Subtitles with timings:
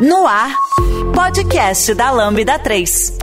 [0.00, 0.54] No ar,
[1.14, 3.16] podcast da Lambda 3.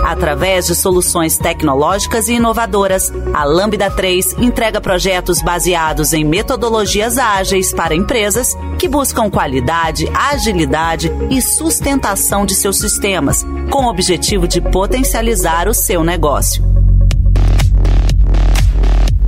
[0.09, 7.71] Através de soluções tecnológicas e inovadoras, a Lambda 3 entrega projetos baseados em metodologias ágeis
[7.71, 14.59] para empresas que buscam qualidade, agilidade e sustentação de seus sistemas, com o objetivo de
[14.59, 16.63] potencializar o seu negócio.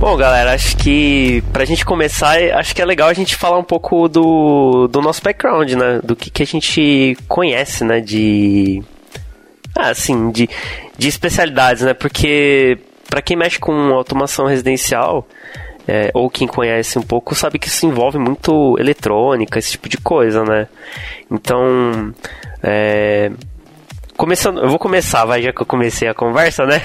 [0.00, 3.62] Bom, galera, acho que pra gente começar, acho que é legal a gente falar um
[3.62, 6.00] pouco do, do nosso background, né?
[6.02, 8.00] Do que, que a gente conhece, né?
[8.00, 8.82] De
[9.76, 10.48] ah, assim, de,
[10.96, 11.94] de especialidades, né?
[11.94, 12.78] Porque
[13.08, 15.26] para quem mexe com automação residencial,
[15.86, 19.98] é, ou quem conhece um pouco, sabe que isso envolve muito eletrônica, esse tipo de
[19.98, 20.68] coisa, né?
[21.30, 22.14] Então,
[22.62, 23.30] é,
[24.16, 26.80] começando, eu vou começar, vai, já que eu comecei a conversa, né?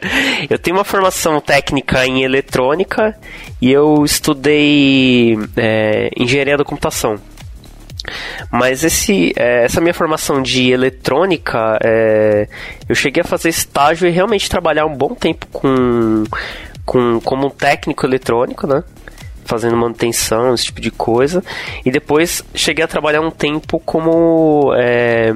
[0.50, 3.16] eu tenho uma formação técnica em eletrônica
[3.60, 7.18] e eu estudei é, engenharia da computação.
[8.50, 12.48] Mas esse, é, essa minha formação de eletrônica, é,
[12.88, 16.24] eu cheguei a fazer estágio e realmente trabalhar um bom tempo com,
[16.84, 18.82] com como um técnico eletrônico, né?
[19.44, 21.42] Fazendo manutenção, esse tipo de coisa.
[21.84, 24.72] E depois cheguei a trabalhar um tempo como.
[24.76, 25.32] É,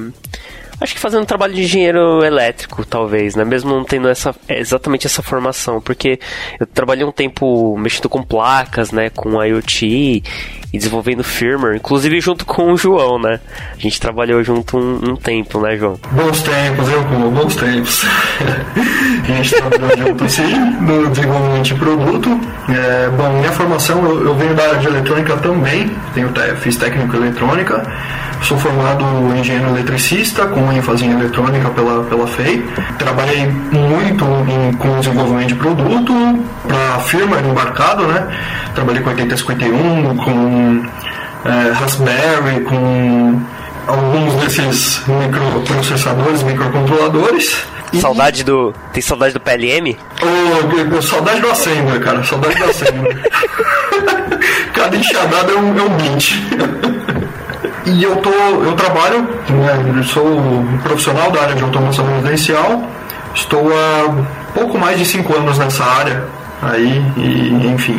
[0.85, 3.45] acho que fazendo trabalho de engenheiro elétrico, talvez, né?
[3.45, 6.21] Mesmo não tendo essa, exatamente essa formação, porque
[6.61, 9.11] eu trabalhei um tempo mexendo com placas, né?
[9.11, 10.23] Com IoT
[10.75, 13.41] e desenvolvendo firmware, inclusive junto com o João, né?
[13.73, 15.99] A gente trabalhou junto um, um tempo, né, João?
[16.11, 18.05] Bons tempos, eu como bons tempos.
[19.23, 22.41] a gente trabalhou junto sim, no desenvolvimento de produto.
[22.69, 27.17] É, bom, minha formação, eu, eu, venho da área de eletrônica também, tenho, fiz técnico
[27.17, 27.81] eletrônica,
[28.45, 29.05] sou formado
[29.37, 32.63] engenheiro eletricista, com ênfase em eletrônica pela, pela FEI.
[32.99, 36.13] Trabalhei muito em, com desenvolvimento de produto,
[36.69, 38.29] para firmware embarcado, né?
[38.75, 40.87] Trabalhei com 8051, com
[41.45, 43.41] é, Raspberry, com
[43.87, 47.67] alguns desses microprocessadores, microcontroladores.
[48.01, 48.75] Saudade do.
[48.93, 49.97] Tem saudade do PLM?
[50.21, 52.25] Oh, saudade do Assembler, cara.
[52.25, 53.31] Saudade do Assembler.
[54.75, 56.33] Cada enxadada é um, é um bint.
[57.87, 58.31] E eu tô.
[58.31, 59.29] Eu trabalho,
[60.05, 62.83] sou profissional da área de automação residencial.
[63.35, 66.25] Estou há pouco mais de 5 anos nessa área
[66.63, 67.99] aí, e enfim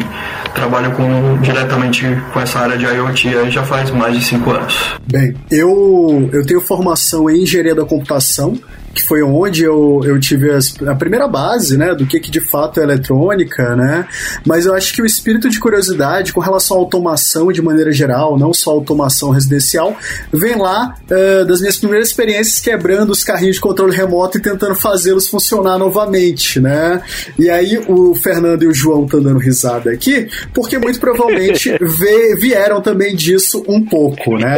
[0.56, 4.96] trabalho com, diretamente com essa área de IoT aí já faz mais de cinco anos.
[5.06, 8.57] Bem, eu, eu tenho formação em engenharia da computação
[8.95, 12.39] que foi onde eu, eu tive as, a primeira base, né, do que, que de
[12.39, 14.07] fato é eletrônica, né,
[14.45, 18.39] mas eu acho que o espírito de curiosidade com relação à automação de maneira geral,
[18.39, 19.97] não só automação residencial,
[20.31, 24.75] vem lá uh, das minhas primeiras experiências quebrando os carrinhos de controle remoto e tentando
[24.75, 27.01] fazê-los funcionar novamente, né,
[27.38, 31.78] e aí o Fernando e o João estão dando risada aqui, porque muito provavelmente
[32.39, 34.55] vieram também disso um pouco, né,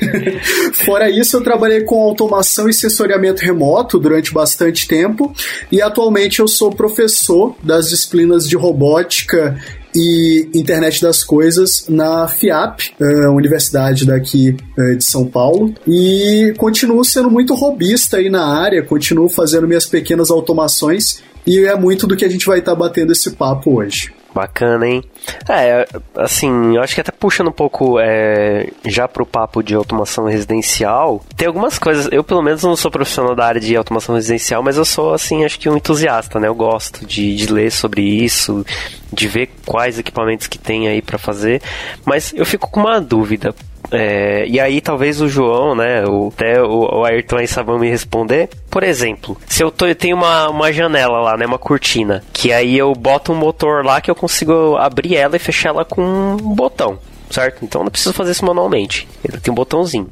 [0.84, 5.32] Fora isso, eu trabalhei com automação e sensoriamento remoto durante bastante tempo.
[5.70, 9.56] E atualmente eu sou professor das disciplinas de robótica
[9.94, 17.04] e internet das coisas na FIAP, eh, universidade daqui eh, de São Paulo, e continuo
[17.04, 21.22] sendo muito robista aí na área, continuo fazendo minhas pequenas automações.
[21.46, 24.12] E é muito do que a gente vai estar tá batendo esse papo hoje.
[24.34, 25.02] Bacana, hein?
[25.48, 25.86] É,
[26.16, 31.24] assim, eu acho que até puxando um pouco é, já pro papo de automação residencial,
[31.36, 32.08] tem algumas coisas.
[32.12, 35.44] Eu, pelo menos, não sou profissional da área de automação residencial, mas eu sou, assim,
[35.44, 36.46] acho que um entusiasta, né?
[36.46, 38.64] Eu gosto de, de ler sobre isso,
[39.12, 41.60] de ver quais equipamentos que tem aí para fazer,
[42.04, 43.54] mas eu fico com uma dúvida.
[43.90, 47.88] É, e aí talvez o João, né, o, até o, o Ayrton aí saibam me
[47.88, 48.48] responder.
[48.70, 52.52] Por exemplo, se eu, tô, eu tenho uma, uma janela lá, né, uma cortina, que
[52.52, 56.02] aí eu boto um motor lá que eu consigo abrir ela e fechar ela com
[56.02, 56.98] um botão
[57.30, 57.64] certo?
[57.64, 59.08] Então eu não preciso fazer isso manualmente.
[59.24, 60.10] Ele tem um botãozinho.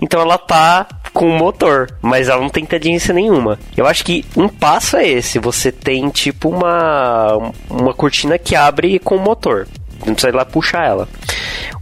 [0.00, 3.58] Então ela tá com o motor, mas ela não tem tendência nenhuma.
[3.76, 8.98] Eu acho que um passo é esse: você tem tipo uma, uma cortina que abre
[8.98, 9.66] com o motor.
[10.06, 11.08] Não precisa ir lá puxar ela.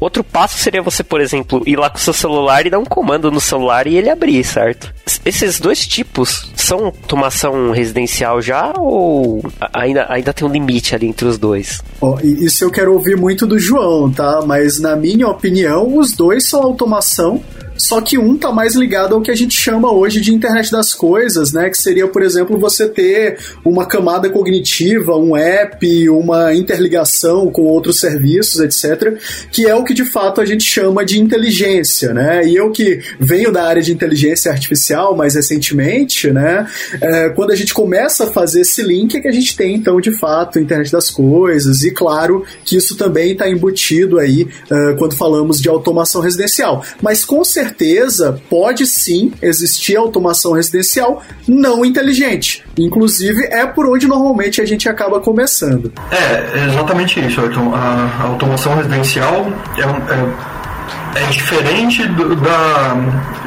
[0.00, 2.84] Outro passo seria você, por exemplo, ir lá com o seu celular e dar um
[2.84, 4.92] comando no celular e ele abrir, certo?
[5.24, 9.42] Esses dois tipos são automação residencial já ou
[9.72, 11.80] ainda, ainda tem um limite ali entre os dois?
[12.00, 14.42] Oh, isso eu quero ouvir muito do João, tá?
[14.44, 17.40] Mas na minha opinião, os dois são automação
[17.82, 20.94] só que um tá mais ligado ao que a gente chama hoje de internet das
[20.94, 21.68] coisas, né?
[21.68, 27.98] Que seria, por exemplo, você ter uma camada cognitiva, um app, uma interligação com outros
[27.98, 29.18] serviços, etc.
[29.50, 32.46] Que é o que de fato a gente chama de inteligência, né?
[32.46, 36.68] E eu que venho da área de inteligência artificial mais recentemente, né?
[37.00, 40.00] É, quando a gente começa a fazer esse link, é que a gente tem então
[40.00, 41.82] de fato internet das coisas.
[41.82, 46.84] E claro que isso também está embutido aí uh, quando falamos de automação residencial.
[47.02, 52.64] Mas com certeza certeza pode sim existir automação residencial não inteligente.
[52.78, 55.92] Inclusive, é por onde normalmente a gente acaba começando.
[56.10, 62.96] É, exatamente isso, A automação residencial é, é, é diferente do, da,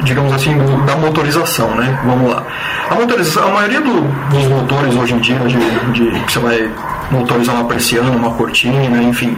[0.02, 2.00] digamos assim, do, da motorização, né?
[2.04, 2.46] Vamos lá.
[2.90, 4.00] A motorização, a maioria do,
[4.30, 6.70] dos motores hoje em dia, de, de, que você vai
[7.10, 9.36] motorizar uma persiana, uma cortina, enfim,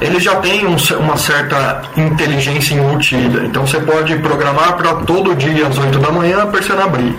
[0.00, 3.44] ele já tem um, uma certa inteligência embutida.
[3.44, 7.14] Então você pode programar para todo dia às 8 da manhã a persiana abrir.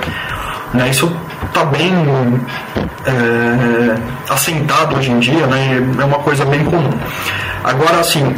[0.74, 0.90] Né?
[0.90, 1.12] Isso
[1.46, 1.94] está bem
[3.06, 5.78] é, assentado hoje em dia, né?
[6.00, 6.92] é uma coisa bem comum.
[7.64, 8.36] Agora, assim,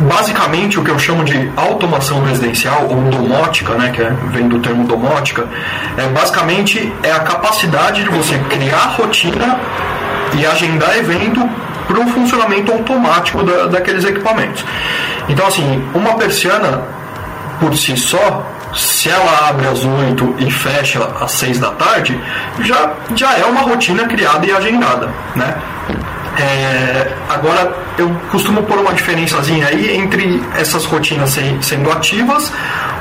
[0.00, 4.60] basicamente o que eu chamo de automação residencial ou domótica, né, que é, vem do
[4.60, 5.46] termo domótica,
[5.96, 9.58] é basicamente é a capacidade de você criar rotina
[10.38, 11.48] e agendar evento
[11.86, 14.64] para um funcionamento automático da, daqueles equipamentos.
[15.28, 16.82] Então, assim, uma persiana
[17.58, 22.20] por si só, se ela abre às 8 e fecha às 6 da tarde,
[22.60, 25.56] já, já é uma rotina criada e agendada, né?
[26.38, 32.52] É, agora, eu costumo pôr uma diferençazinha aí entre essas rotinas sendo ativas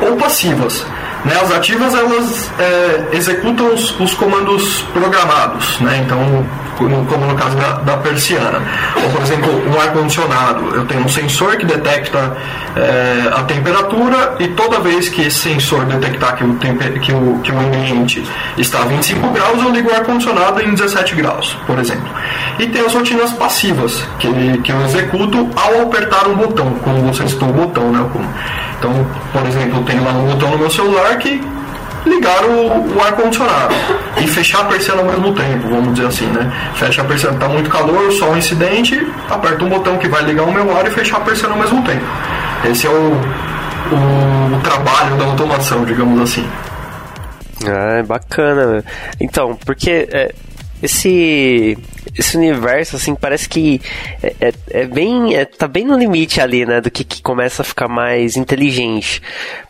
[0.01, 0.85] ou passivas.
[1.25, 6.03] Né, as ativas elas é, executam os, os, comandos programados, né?
[6.05, 6.45] então
[6.77, 8.61] como no caso da, da persiana.
[9.03, 10.75] Ou, por exemplo, um ar-condicionado.
[10.75, 12.37] Eu tenho um sensor que detecta
[12.75, 17.51] é, a temperatura e toda vez que esse sensor detectar que o, que o, que
[17.51, 18.23] o ambiente
[18.57, 22.09] está a 25 graus, eu ligo o ar-condicionado em 17 graus, por exemplo.
[22.59, 27.27] E tem as rotinas passivas, que, que eu executo ao apertar um botão, como você
[27.27, 28.05] citou o botão, né?
[28.77, 31.41] Então, por exemplo, tem lá um botão no meu celular que
[32.05, 33.73] ligar o, o ar-condicionado
[34.21, 36.51] e fechar a persiana ao mesmo tempo, vamos dizer assim, né?
[36.75, 40.43] Fecha a persiana, está muito calor, só um incidente, aperta um botão que vai ligar
[40.43, 42.05] o meu ar e fechar a persiana ao mesmo tempo.
[42.69, 46.47] Esse é o, o, o trabalho da automação, digamos assim.
[47.65, 48.83] Ah, bacana.
[49.19, 50.33] Então, porque é,
[50.81, 51.77] esse
[52.17, 53.81] esse universo, assim, parece que
[54.21, 55.35] é, é, é bem.
[55.35, 56.81] É, tá bem no limite ali, né?
[56.81, 59.21] Do que, que começa a ficar mais inteligente.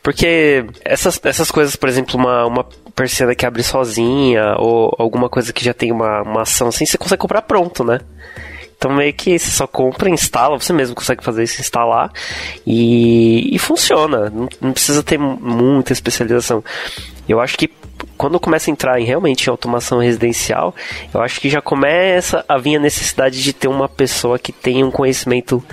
[0.03, 2.63] Porque essas, essas coisas, por exemplo, uma, uma
[2.95, 6.97] persiana que abre sozinha, ou alguma coisa que já tem uma, uma ação assim, você
[6.97, 7.99] consegue comprar pronto, né?
[8.77, 12.11] Então meio que você só compra, instala, você mesmo consegue fazer isso, instalar
[12.65, 14.29] e, e funciona.
[14.29, 16.63] Não, não, precisa ter muita especialização.
[17.27, 17.67] Eu acho que
[18.17, 20.73] quando começa a entrar em realmente em automação residencial,
[21.13, 24.85] eu acho que já começa a vir a necessidade de ter uma pessoa que tenha
[24.85, 25.63] um conhecimento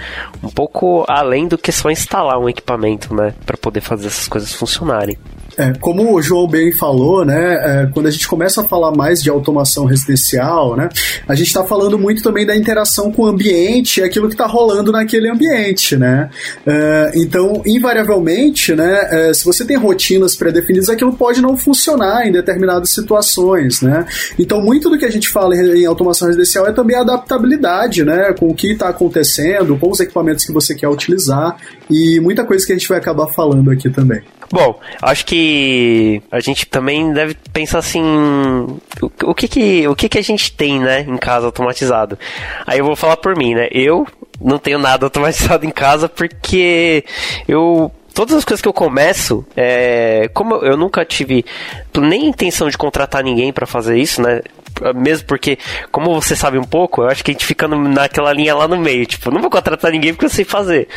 [0.42, 4.52] um pouco além do que só instalar um equipamento, né, para poder fazer essas coisas
[4.52, 5.16] funcionarem.
[5.56, 9.22] É, como o João bem falou, né, é, quando a gente começa a falar mais
[9.22, 10.88] de automação residencial, né,
[11.28, 14.46] a gente está falando muito também da interação com o ambiente e aquilo que está
[14.46, 16.28] rolando naquele ambiente, né.
[16.66, 22.32] É, então, invariavelmente, né, é, se você tem rotinas pré-definidas, aquilo pode não funcionar em
[22.32, 24.06] determinadas situações, né.
[24.38, 28.34] Então, muito do que a gente fala em automação residencial é também a adaptabilidade, né,
[28.38, 31.56] com o que está acontecendo, com os equipamentos que você quer utilizar
[31.88, 34.22] e muita coisa que a gente vai acabar falando aqui também.
[34.54, 38.00] Bom, acho que a gente também deve pensar assim,
[39.02, 42.16] o, o, que que o que que a gente tem, né, em casa automatizado.
[42.64, 43.66] Aí eu vou falar por mim, né?
[43.72, 44.06] Eu
[44.40, 47.04] não tenho nada automatizado em casa porque
[47.48, 51.44] eu todas as coisas que eu começo, é, como eu nunca tive
[51.98, 54.40] nem intenção de contratar ninguém para fazer isso, né?
[54.94, 55.58] Mesmo porque,
[55.90, 58.76] como você sabe um pouco, eu acho que a gente fica naquela linha lá no
[58.76, 60.88] meio, tipo, não vou contratar ninguém porque eu sei fazer.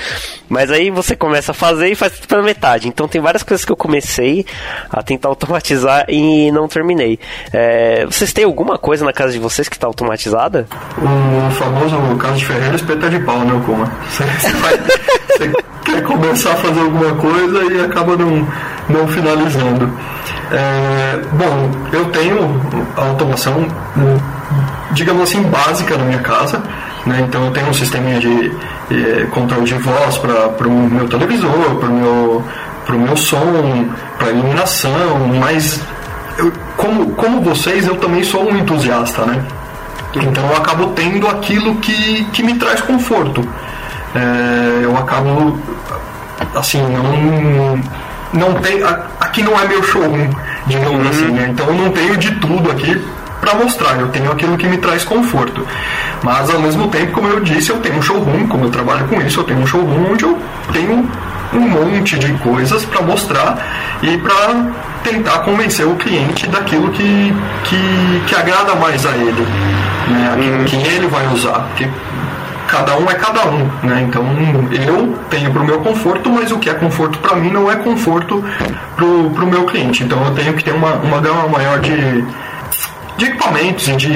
[0.49, 2.87] Mas aí você começa a fazer e faz tudo pela metade.
[2.87, 4.45] Então tem várias coisas que eu comecei
[4.89, 7.19] a tentar automatizar e não terminei.
[7.53, 10.67] É, vocês têm alguma coisa na casa de vocês que está automatizada?
[10.97, 13.85] O famoso caso de Ferreira espeta de pau, né, Kuma?
[14.09, 14.77] Você, vai,
[15.37, 15.53] você
[15.85, 18.47] quer começar a fazer alguma coisa e acaba não,
[18.89, 19.91] não finalizando.
[20.51, 22.61] É, bom, eu tenho
[22.95, 23.67] automação,
[24.91, 26.61] digamos assim, básica na minha casa.
[27.05, 27.23] Né?
[27.27, 28.51] Então eu tenho um sistema de,
[28.91, 32.43] é, controle de voz para o meu televisor, para o meu,
[32.89, 35.81] meu som, para iluminação, mas
[36.37, 39.41] eu, como, como vocês, eu também sou um entusiasta, né?
[40.15, 43.47] Então eu acabo tendo aquilo que, que me traz conforto.
[44.15, 45.59] É, eu acabo,
[46.55, 47.81] assim, não,
[48.33, 48.81] não tem,
[49.19, 50.29] aqui não é meu showroom,
[50.65, 51.09] digamos uhum.
[51.09, 51.47] assim, né?
[51.51, 53.01] Então eu não tenho de tudo aqui
[53.39, 55.65] para mostrar, eu tenho aquilo que me traz conforto.
[56.23, 59.21] Mas ao mesmo tempo, como eu disse, eu tenho um showroom, como eu trabalho com
[59.21, 60.37] isso, eu tenho um showroom onde eu
[60.73, 61.09] tenho
[61.53, 63.57] um monte de coisas para mostrar
[64.01, 64.65] e para
[65.03, 67.33] tentar convencer o cliente daquilo que,
[67.63, 69.47] que, que agrada mais a ele,
[70.07, 70.33] né?
[70.33, 71.59] Aquilo que ele vai usar.
[71.69, 71.87] Porque
[72.67, 74.05] cada um é cada um, né?
[74.07, 74.23] Então
[74.71, 77.75] eu tenho para o meu conforto, mas o que é conforto para mim não é
[77.75, 78.43] conforto
[78.95, 80.03] para o meu cliente.
[80.03, 82.21] Então eu tenho que ter uma, uma gama maior de,
[83.17, 84.11] de equipamentos de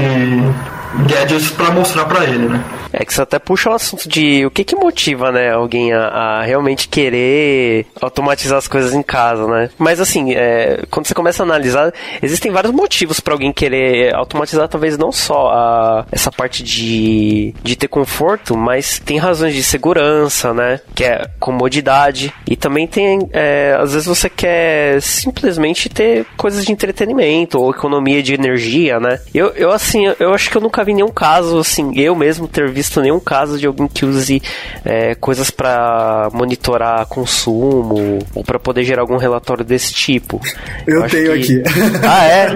[1.07, 2.63] gadgets para mostrar para ele, né?
[2.93, 6.07] É que você até puxa o assunto de o que que motiva, né, alguém a,
[6.07, 9.69] a realmente querer automatizar as coisas em casa, né?
[9.77, 14.67] Mas assim, é, quando você começa a analisar, existem vários motivos para alguém querer automatizar,
[14.67, 20.53] talvez não só a, essa parte de, de ter conforto, mas tem razões de segurança,
[20.53, 20.79] né?
[20.93, 22.33] Que é comodidade.
[22.49, 28.21] E também tem, é, às vezes você quer simplesmente ter coisas de entretenimento ou economia
[28.21, 29.19] de energia, né?
[29.33, 32.69] Eu, eu assim, eu acho que eu nunca vi nenhum caso, assim, eu mesmo ter
[32.69, 34.41] visto nenhum caso de alguém que use
[34.85, 40.39] é, coisas para monitorar consumo ou para poder gerar algum relatório desse tipo.
[40.87, 41.61] Eu, Eu tenho que...
[41.61, 41.63] aqui.
[42.07, 42.47] Ah, é?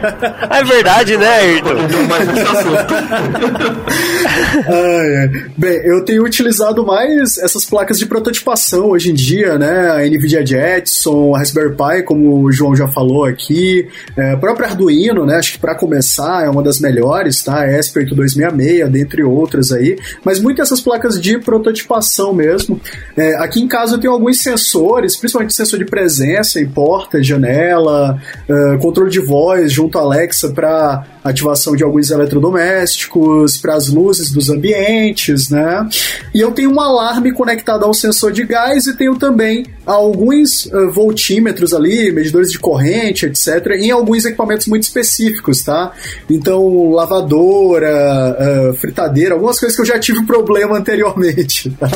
[0.50, 1.76] Ah, é verdade, né, Ayrton?
[5.58, 9.92] Bem, eu tenho utilizado mais essas placas de prototipação hoje em dia, né?
[9.92, 14.68] A NVIDIA Jetson, a Raspberry Pi, como o João já falou aqui, é, a própria
[14.68, 15.38] Arduino, né?
[15.38, 17.62] Acho que para começar é uma das melhores, tá?
[17.62, 22.80] A Esper 266, dentre outras aí mas muitas dessas placas de prototipação mesmo.
[23.16, 28.20] É, aqui em casa eu tenho alguns sensores, principalmente sensor de presença em porta, janela,
[28.50, 34.32] uh, controle de voz junto à Alexa para ativação de alguns eletrodomésticos, para as luzes
[34.32, 35.88] dos ambientes, né?
[36.34, 40.92] E eu tenho um alarme conectado ao sensor de gás e tenho também alguns uh,
[40.92, 45.94] voltímetros ali, medidores de corrente, etc., em alguns equipamentos muito específicos, tá?
[46.30, 51.90] Então, lavadora, uh, fritadeira, algumas coisas que eu já tive problema anteriormente, tá?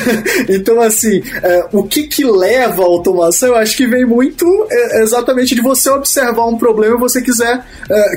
[0.48, 4.46] então, assim, uh, o que que leva à automação, eu acho que vem muito
[5.02, 7.64] exatamente de você observar um problema e você quiser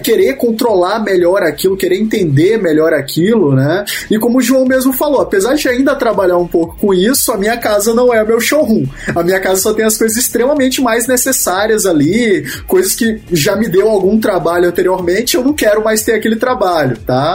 [0.03, 3.85] querer controlar melhor aquilo, querer entender melhor aquilo, né?
[4.09, 7.37] E como o João mesmo falou, apesar de ainda trabalhar um pouco com isso, a
[7.37, 8.85] minha casa não é meu showroom.
[9.15, 13.67] A minha casa só tem as coisas extremamente mais necessárias ali, coisas que já me
[13.67, 17.32] deu algum trabalho anteriormente, eu não quero mais ter aquele trabalho, tá?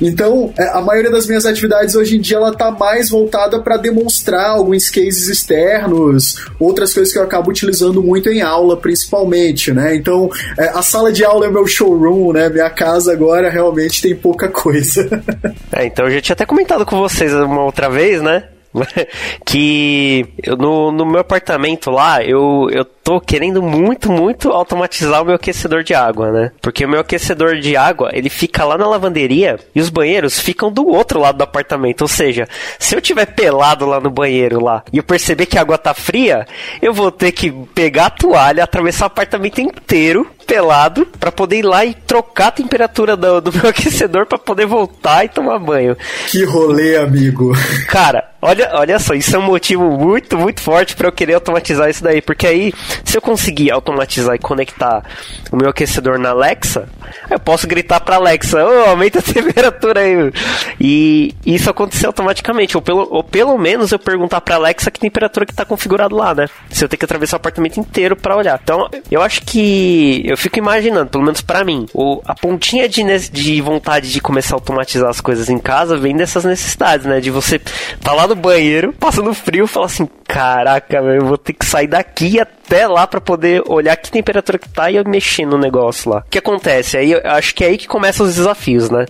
[0.00, 3.76] Então, é, a maioria das minhas atividades hoje em dia ela tá mais voltada para
[3.76, 9.94] demonstrar alguns cases externos, outras coisas que eu acabo utilizando muito em aula, principalmente, né?
[9.94, 12.48] Então, é, a sala de aula é meu showroom, né?
[12.48, 15.08] Minha casa agora realmente tem pouca coisa.
[15.72, 18.44] é, então eu já tinha até comentado com vocês uma outra vez, né?
[19.44, 20.26] que
[20.58, 25.84] no, no meu apartamento lá, eu, eu tô querendo muito, muito automatizar o meu aquecedor
[25.84, 26.50] de água, né?
[26.60, 30.72] Porque o meu aquecedor de água, ele fica lá na lavanderia e os banheiros ficam
[30.72, 32.02] do outro lado do apartamento.
[32.02, 32.48] Ou seja,
[32.80, 35.94] se eu tiver pelado lá no banheiro lá e eu perceber que a água tá
[35.94, 36.48] fria,
[36.82, 41.64] eu vou ter que pegar a toalha, atravessar o apartamento inteiro pelado para poder ir
[41.64, 45.96] lá e trocar a temperatura do, do meu aquecedor para poder voltar e tomar banho.
[46.28, 47.52] Que rolê, amigo.
[47.88, 51.90] Cara, olha, olha só, isso é um motivo muito, muito forte para eu querer automatizar
[51.90, 52.72] isso daí, porque aí
[53.04, 55.02] se eu conseguir automatizar e conectar
[55.50, 56.88] o meu aquecedor na Alexa,
[57.30, 60.32] eu posso gritar para Alexa, oh, aumenta a temperatura aí.
[60.80, 65.46] E isso acontecer automaticamente, ou pelo, ou pelo menos eu perguntar para Alexa que temperatura
[65.46, 66.46] que tá configurado lá, né?
[66.70, 68.60] Se eu tenho que atravessar o apartamento inteiro para olhar.
[68.62, 73.02] Então, eu acho que eu fico imaginando, pelo menos para mim, o, a pontinha de,
[73.30, 77.20] de vontade de começar a automatizar as coisas em casa vem dessas necessidades, né?
[77.20, 77.58] De você
[78.00, 82.40] tá lá no banheiro, passando frio, falar assim, caraca, eu vou ter que sair daqui
[82.40, 82.55] até
[82.88, 86.18] lá para poder olhar que temperatura que tá e eu mexer no negócio lá.
[86.26, 86.96] O que acontece?
[86.96, 89.06] Aí eu acho que é aí que começam os desafios, né?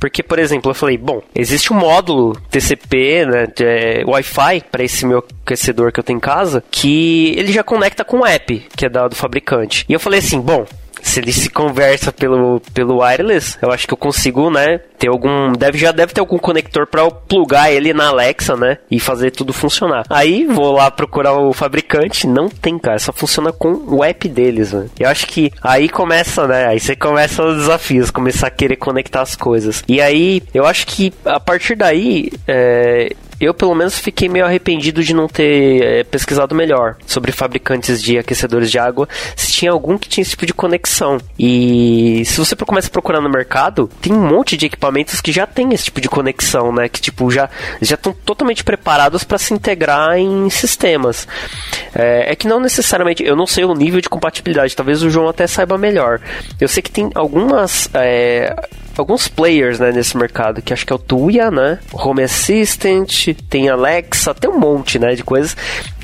[0.00, 5.06] Porque, por exemplo, eu falei, bom, existe um módulo TCP, né, é, Wi-Fi para esse
[5.06, 8.86] meu aquecedor que eu tenho em casa, que ele já conecta com o app, que
[8.86, 9.84] é da, do fabricante.
[9.88, 10.66] E eu falei assim, bom,
[11.02, 15.52] se ele se conversa pelo, pelo wireless, eu acho que eu consigo, né, ter algum,
[15.52, 19.30] deve já deve ter algum conector para eu plugar ele na Alexa, né, e fazer
[19.30, 20.04] tudo funcionar.
[20.10, 24.72] Aí vou lá procurar o fabricante, não tem, cara, só funciona com o app deles,
[24.72, 24.86] né.
[24.98, 29.22] Eu acho que aí começa, né, aí você começa os desafios, começar a querer conectar
[29.22, 29.82] as coisas.
[29.88, 35.02] E aí, eu acho que a partir daí, é, eu pelo menos fiquei meio arrependido
[35.02, 39.96] de não ter é, pesquisado melhor sobre fabricantes de aquecedores de água, se tinha algum
[39.96, 41.18] que tinha esse tipo de conexão.
[41.38, 45.46] E se você começa a procurar no mercado, tem um monte de equipamentos que já
[45.46, 46.88] tem esse tipo de conexão, né?
[46.88, 47.48] Que tipo já
[47.80, 51.26] estão totalmente preparados para se integrar em sistemas.
[51.94, 55.28] É, é, que não necessariamente, eu não sei o nível de compatibilidade, talvez o João
[55.28, 56.20] até saiba melhor.
[56.60, 58.54] Eu sei que tem algumas é,
[58.98, 61.78] alguns players né, nesse mercado, que acho que é o Tuya, né?
[61.92, 65.56] Home Assistant, tem Alexa, tem um monte né, de coisas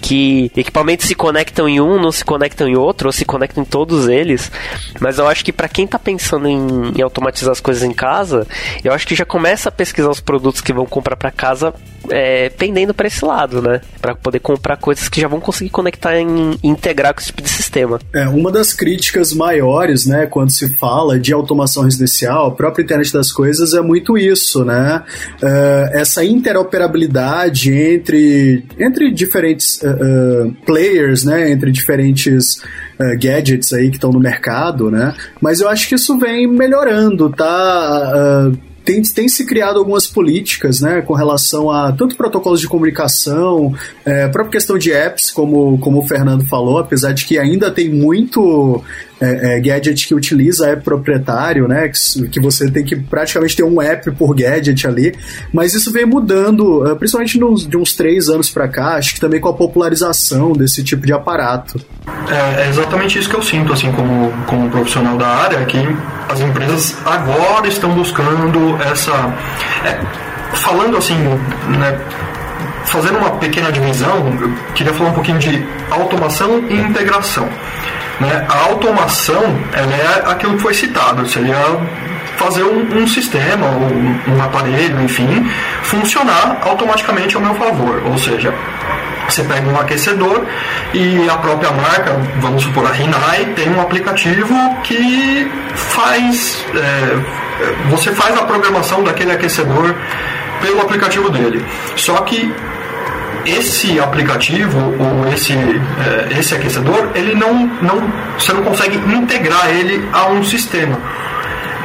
[0.05, 3.67] que equipamentos se conectam em um, não se conectam em outro, ou se conectam em
[3.67, 4.53] todos eles.
[5.01, 8.47] Mas eu acho que para quem tá pensando em, em, automatizar as coisas em casa,
[8.85, 11.73] eu acho que já começa a pesquisar os produtos que vão comprar para casa
[12.11, 13.81] é, pendendo para esse lado, né?
[13.99, 16.25] Para poder comprar coisas que já vão conseguir conectar e
[16.63, 17.99] integrar com esse tipo de sistema.
[18.15, 23.11] É, uma das críticas maiores, né, quando se fala de automação residencial, a própria internet
[23.11, 25.03] das coisas é muito isso, né?
[25.43, 32.57] Uh, essa interoperabilidade entre, entre diferentes uh, players, né, entre diferentes
[32.99, 35.15] uh, gadgets aí que estão no mercado, né?
[35.41, 38.13] Mas eu acho que isso vem melhorando, tá?
[38.53, 43.75] Uh, tem, tem se criado algumas políticas, né, com relação a tanto protocolos de comunicação,
[44.05, 47.89] é, própria questão de apps, como, como o Fernando falou, apesar de que ainda tem
[47.89, 48.85] muito
[49.25, 51.89] é, é, gadget que utiliza app proprietário, né?
[51.89, 55.15] Que, que, você tem que praticamente ter um app por gadget ali.
[55.53, 59.21] Mas isso vem mudando, é, principalmente nos, de uns três anos para cá, acho que
[59.21, 61.81] também com a popularização desse tipo de aparato.
[62.29, 65.79] É, é, exatamente isso que eu sinto, assim, como, como profissional da área, que
[66.29, 69.13] as empresas agora estão buscando essa.
[69.85, 71.99] É, falando assim, né?
[72.87, 77.49] Fazendo uma pequena divisão, eu queria falar um pouquinho de automação e integração.
[78.21, 78.47] Né?
[78.49, 79.43] A automação
[79.75, 81.57] é aquilo que foi citado, seria
[82.37, 85.49] fazer um, um sistema, um, um aparelho, enfim,
[85.83, 88.03] funcionar automaticamente ao meu favor.
[88.07, 88.53] Ou seja,
[89.29, 90.45] você pega um aquecedor
[90.93, 96.65] e a própria marca, vamos supor a Rinnai, tem um aplicativo que faz.
[96.75, 97.45] É,
[97.91, 99.95] você faz a programação daquele aquecedor
[100.61, 101.65] pelo aplicativo dele.
[101.97, 102.53] Só que
[103.47, 110.09] esse aplicativo ou esse, é, esse aquecedor, ele não, não, você não consegue integrar ele
[110.13, 110.99] a um sistema.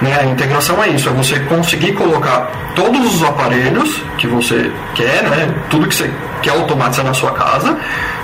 [0.01, 0.17] Né?
[0.19, 5.53] A integração é isso, é você conseguir colocar todos os aparelhos que você quer, né?
[5.69, 6.09] tudo que você
[6.41, 7.77] quer automatizar na sua casa,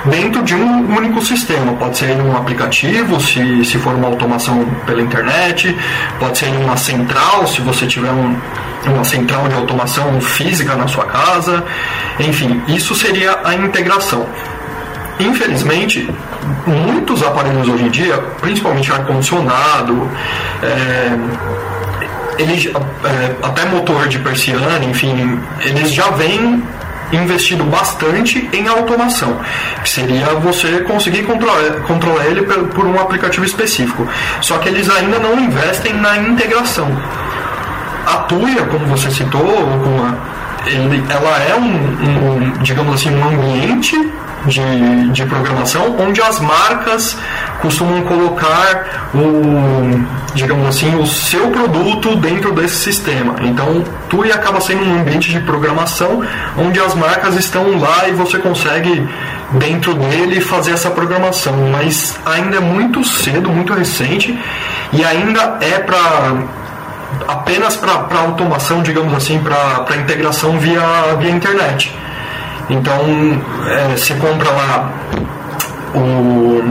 [0.06, 1.74] dentro de um único sistema.
[1.74, 5.76] Pode ser em um aplicativo, se, se for uma automação pela internet,
[6.20, 8.36] pode ser em uma central, se você tiver um,
[8.86, 11.64] uma central de automação física na sua casa.
[12.20, 14.26] Enfim, isso seria a integração.
[15.20, 16.10] Infelizmente,
[16.68, 20.10] muitos aparelhos hoje em dia, principalmente ar-condicionado,
[20.62, 21.18] é,
[22.38, 26.62] eles, é, até motor de persiana, enfim, eles já vêm
[27.12, 29.40] investido bastante em automação,
[29.84, 34.08] que seria você conseguir controlar, controlar ele por, um aplicativo específico.
[34.42, 36.88] Só que eles ainda não investem na integração.
[38.06, 39.46] A Tuya, como você citou,
[40.66, 43.96] ele, ela é um, um, digamos assim, um ambiente
[44.46, 47.18] de, de programação onde as marcas
[47.62, 53.36] costumam colocar o, digamos assim, o seu produto dentro desse sistema.
[53.42, 56.24] Então, TUI acaba sendo um ambiente de programação
[56.58, 59.08] onde as marcas estão lá e você consegue
[59.52, 64.38] dentro dele fazer essa programação, mas ainda é muito cedo, muito recente
[64.92, 66.66] e ainda é para
[67.28, 70.82] apenas para automação, digamos assim, para integração via,
[71.20, 71.96] via internet.
[72.70, 73.00] Então,
[73.68, 74.92] é, você compra lá
[75.94, 76.62] o,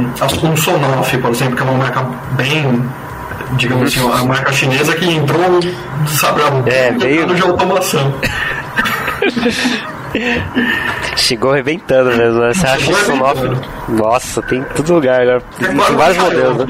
[0.47, 2.03] um Sonoff, por exemplo, que é uma marca
[2.33, 2.85] bem
[3.57, 5.61] digamos assim, uma marca chinesa que entrou,
[6.09, 7.27] sabe, é, veio...
[7.35, 8.13] de automação.
[11.17, 12.53] Chegou arrebentando mesmo, né?
[12.53, 13.61] Você acha isso novo?
[13.89, 15.25] Nossa, tem em todo lugar.
[15.25, 15.41] Né?
[15.59, 16.67] Tem, vários modelos, né?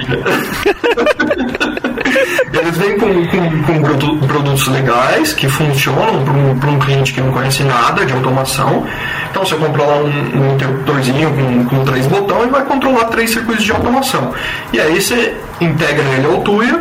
[2.52, 6.24] Eles vêm com, com, com, produtos legais que funcionam
[6.58, 8.86] para um, um, cliente que não conhece nada de automação.
[9.30, 13.30] Então você compra lá um, um interruptorzinho com, com três botões e vai controlar três
[13.30, 14.32] circuitos de automação.
[14.72, 16.80] E aí você integra ele ao Tuya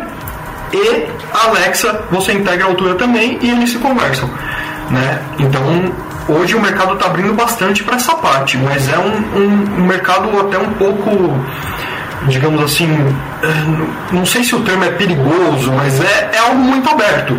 [0.72, 4.30] e Alexa você integra ao Tuya também e eles se conversam.
[4.90, 5.20] Né?
[5.38, 5.92] Então
[6.28, 10.28] hoje o mercado está abrindo bastante para essa parte, mas é um, um, um mercado
[10.40, 11.10] até um pouco
[12.28, 12.88] digamos assim,
[13.42, 17.38] é, não sei se o termo é perigoso, mas é, é algo muito aberto,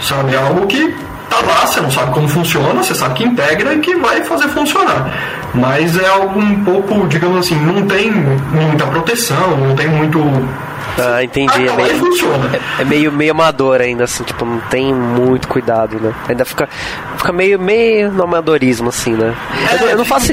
[0.00, 0.34] sabe?
[0.34, 0.94] É algo que
[1.28, 4.48] tá lá, você não sabe como funciona, você sabe que integra e que vai fazer
[4.48, 5.12] funcionar.
[5.54, 10.18] Mas é algo um pouco, digamos assim, não tem muita proteção, não tem muito
[10.98, 11.68] Ah, entendi.
[11.68, 12.56] É meio, funciona.
[12.78, 16.14] É, é, meio, meio amador ainda, assim, tipo, não tem muito cuidado, né?
[16.28, 16.68] Ainda fica,
[17.16, 19.34] fica meio, meio no amadorismo, assim, né?
[19.70, 20.32] É, eu, eu não faço.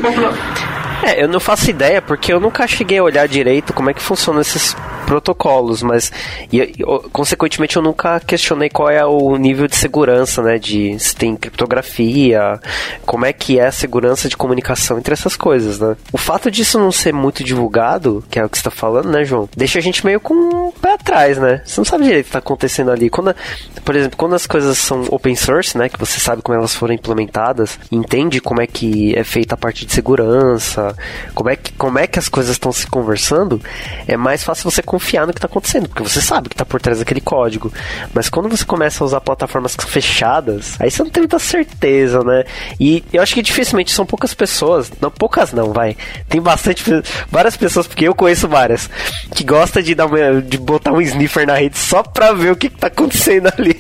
[1.04, 4.02] É, eu não faço ideia porque eu nunca cheguei a olhar direito como é que
[4.02, 4.76] funcionam esses
[5.12, 6.10] protocolos, mas
[6.50, 10.58] e, e, consequentemente eu nunca questionei qual é o nível de segurança, né?
[10.58, 12.58] De se tem criptografia,
[13.06, 15.98] como é que é a segurança de comunicação entre essas coisas, né?
[16.14, 19.50] O fato disso não ser muito divulgado, que é o que está falando, né, João?
[19.54, 21.62] Deixa a gente meio com um pé atrás, né?
[21.66, 23.10] Você não sabe direito o que está acontecendo ali.
[23.10, 23.36] Quando,
[23.84, 25.90] por exemplo, quando as coisas são open source, né?
[25.90, 29.86] Que você sabe como elas foram implementadas, entende como é que é feita a parte
[29.86, 30.96] de segurança,
[31.36, 33.62] como é que, como é que as coisas estão se conversando,
[34.08, 36.82] é mais fácil você confiar no que está acontecendo, porque você sabe que está por
[36.82, 37.72] trás daquele código.
[38.14, 42.44] Mas quando você começa a usar plataformas fechadas, aí você não tem muita certeza, né?
[42.80, 45.98] E eu acho que dificilmente são poucas pessoas, não poucas não, vai.
[46.30, 46.84] Tem bastante
[47.30, 48.90] várias pessoas, porque eu conheço várias,
[49.36, 52.56] que gosta de dar uma, de botar um sniffer na rede só pra ver o
[52.56, 53.80] que, está acontecendo ali.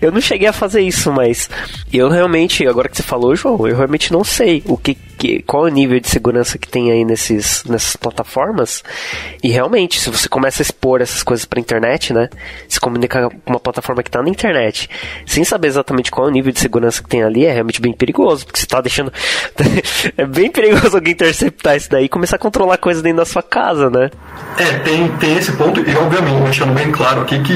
[0.00, 1.48] eu não cheguei a fazer isso, mas
[1.92, 5.66] eu realmente, agora que você falou, João, eu realmente não sei o que que, qual
[5.66, 8.82] é o nível de segurança que tem aí nesses, nessas plataformas.
[9.42, 12.28] E realmente, se você começa a expor essas coisas para internet, né?
[12.68, 14.88] Se comunica com uma plataforma que está na internet,
[15.26, 17.92] sem saber exatamente qual é o nível de segurança que tem ali, é realmente bem
[17.92, 19.12] perigoso, porque você está deixando.
[20.16, 23.42] é bem perigoso alguém interceptar isso daí e começar a controlar coisas dentro da sua
[23.42, 24.10] casa, né?
[24.56, 27.52] É, tem, tem esse ponto, e obviamente, deixando bem claro aqui que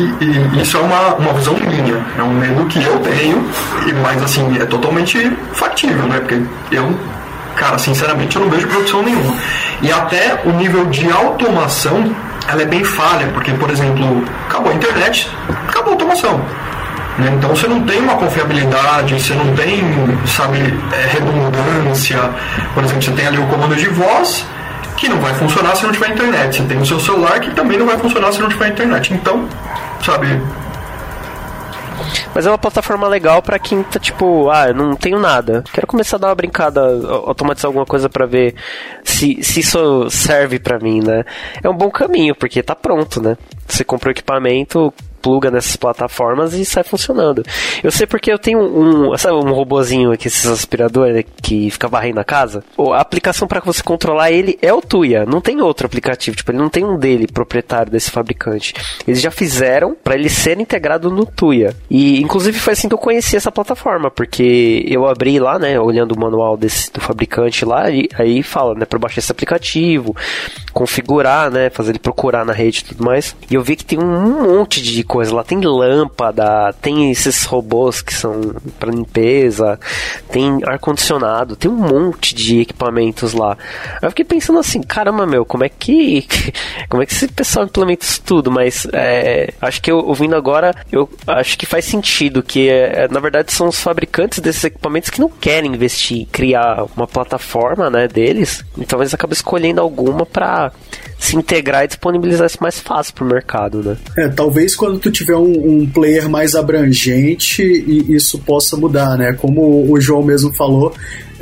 [0.60, 3.44] isso é uma, uma visão minha, é um medo que eu tenho,
[4.02, 5.18] mas assim, é totalmente
[5.52, 6.18] factível, né?
[6.18, 6.92] Porque eu
[7.62, 9.36] cara, sinceramente eu não vejo produção nenhuma.
[9.80, 12.12] E até o nível de automação,
[12.48, 15.30] ela é bem falha, porque, por exemplo, acabou a internet,
[15.68, 16.38] acabou a automação.
[17.18, 17.32] Né?
[17.36, 19.80] Então você não tem uma confiabilidade, você não tem,
[20.26, 20.58] sabe,
[20.92, 22.18] é, redundância.
[22.74, 24.44] Por exemplo, você tem ali o comando de voz,
[24.96, 26.56] que não vai funcionar se não tiver internet.
[26.56, 29.14] Você tem o seu celular que também não vai funcionar se não tiver internet.
[29.14, 29.48] Então,
[30.04, 30.40] sabe,
[32.34, 35.62] mas é uma plataforma legal para quem tá tipo, ah, eu não tenho nada.
[35.72, 36.80] Quero começar a dar uma brincada,
[37.26, 38.54] automatizar alguma coisa para ver
[39.04, 41.24] se, se isso serve para mim, né?
[41.62, 43.36] É um bom caminho, porque tá pronto, né?
[43.66, 44.92] Você comprou equipamento,
[45.22, 47.44] pluga nessas plataformas e sai funcionando.
[47.82, 52.20] Eu sei porque eu tenho um, sabe um robozinho aqui, esses aspiradores que fica varrendo
[52.20, 52.64] a casa?
[52.92, 56.58] A aplicação para você controlar ele é o Tuya, não tem outro aplicativo, tipo, ele
[56.58, 58.74] não tem um dele proprietário desse fabricante.
[59.06, 61.74] Eles já fizeram para ele ser integrado no Tuya.
[61.88, 66.12] E inclusive foi assim que eu conheci essa plataforma, porque eu abri lá, né, olhando
[66.12, 70.16] o manual desse do fabricante lá e aí fala, né, para baixar esse aplicativo,
[70.72, 73.36] configurar, né, fazer ele procurar na rede e tudo mais.
[73.50, 75.34] E eu vi que tem um monte de coisa.
[75.34, 79.78] Lá tem lâmpada, tem esses robôs que são para limpeza,
[80.30, 83.58] tem ar-condicionado, tem um monte de equipamentos lá.
[84.00, 86.26] Eu fiquei pensando assim, caramba, meu, como é que.
[86.88, 88.50] Como é que esse pessoal implementa isso tudo?
[88.50, 93.18] Mas é, acho que eu, ouvindo agora, eu acho que faz sentido que, é, na
[93.18, 98.64] verdade, são os fabricantes desses equipamentos que não querem investir, criar uma plataforma né, deles.
[98.76, 100.72] Então eles acabam escolhendo alguma para
[101.22, 103.96] se integrar e disponibilizar isso mais fácil para o mercado, né?
[104.18, 109.32] É, talvez quando tu tiver um, um, player mais abrangente e isso possa mudar, né?
[109.32, 110.92] Como o João mesmo falou,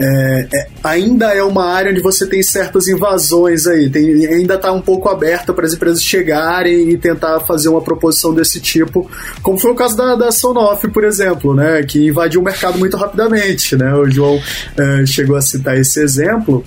[0.02, 4.72] é, é, ainda é uma área onde você tem certas invasões aí, tem, ainda está
[4.72, 9.10] um pouco aberta para as empresas chegarem e tentar fazer uma proposição desse tipo,
[9.42, 12.96] como foi o caso da, da Sonoff, por exemplo, né, que invadiu o mercado muito
[12.96, 14.40] rapidamente, né, o João
[14.78, 16.64] é, chegou a citar esse exemplo.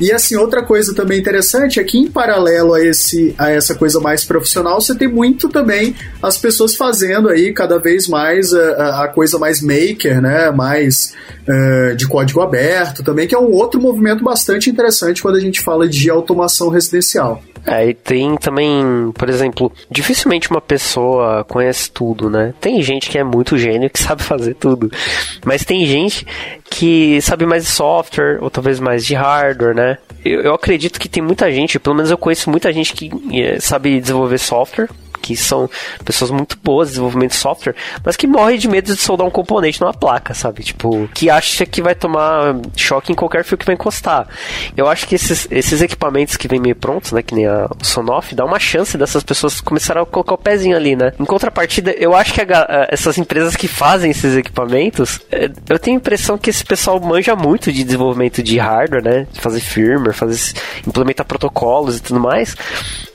[0.00, 4.00] E assim, outra coisa também interessante é que em paralelo a, esse, a essa coisa
[4.00, 9.08] mais profissional, você tem muito também as pessoas fazendo aí cada vez mais a, a
[9.08, 11.14] coisa mais maker, né, mais
[11.48, 15.60] uh, de código aberto também, que é um outro movimento bastante interessante quando a gente
[15.60, 17.42] fala de automação residencial.
[17.66, 22.54] É, e tem também, por exemplo, dificilmente uma pessoa conhece tudo, né?
[22.60, 24.88] Tem gente que é muito gênio que sabe fazer tudo,
[25.44, 26.24] mas tem gente
[26.76, 29.96] que sabe mais de software ou talvez mais de hardware, né?
[30.22, 33.58] Eu, eu acredito que tem muita gente, pelo menos eu conheço muita gente que é,
[33.58, 34.90] sabe desenvolver software,
[35.26, 35.68] que são
[36.04, 39.30] pessoas muito boas de desenvolvimento de software, mas que morrem de medo de soldar um
[39.30, 40.62] componente numa placa, sabe?
[40.62, 44.28] Tipo, que acha que vai tomar choque em qualquer fio que vai encostar.
[44.76, 48.36] Eu acho que esses, esses equipamentos que vêm meio prontos, né, que nem a Sonoff,
[48.36, 51.12] dá uma chance dessas pessoas começarem a colocar o pezinho ali, né?
[51.18, 55.96] Em contrapartida, eu acho que a, essas empresas que fazem esses equipamentos, é, eu tenho
[55.96, 59.26] a impressão que esse pessoal manja muito de desenvolvimento de hardware, né?
[59.34, 60.36] Fazer firmware, fazer
[60.86, 62.54] implementar protocolos e tudo mais,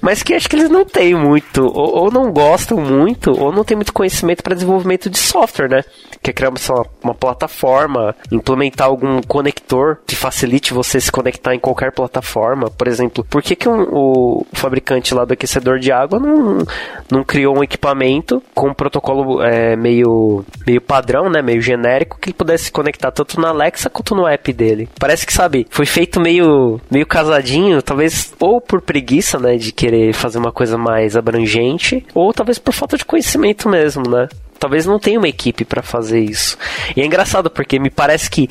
[0.01, 3.63] mas que acho que eles não têm muito, ou, ou não gostam muito, ou não
[3.63, 5.83] tem muito conhecimento para desenvolvimento de software, né?
[6.23, 11.91] Quer criar uma, uma plataforma, implementar algum conector que facilite você se conectar em qualquer
[11.91, 12.71] plataforma.
[12.71, 16.65] Por exemplo, por que, que um, o fabricante lá do aquecedor de água não,
[17.11, 21.41] não criou um equipamento com um protocolo é, meio, meio padrão, né?
[21.43, 24.89] Meio genérico, que ele pudesse conectar tanto na Alexa quanto no app dele.
[24.99, 29.55] Parece que, sabe, foi feito meio, meio casadinho, talvez ou por preguiça, né?
[29.55, 34.27] De querer fazer uma coisa mais abrangente, ou talvez por falta de conhecimento mesmo, né?
[34.59, 36.57] Talvez não tenha uma equipe para fazer isso.
[36.95, 38.47] E é engraçado porque me parece que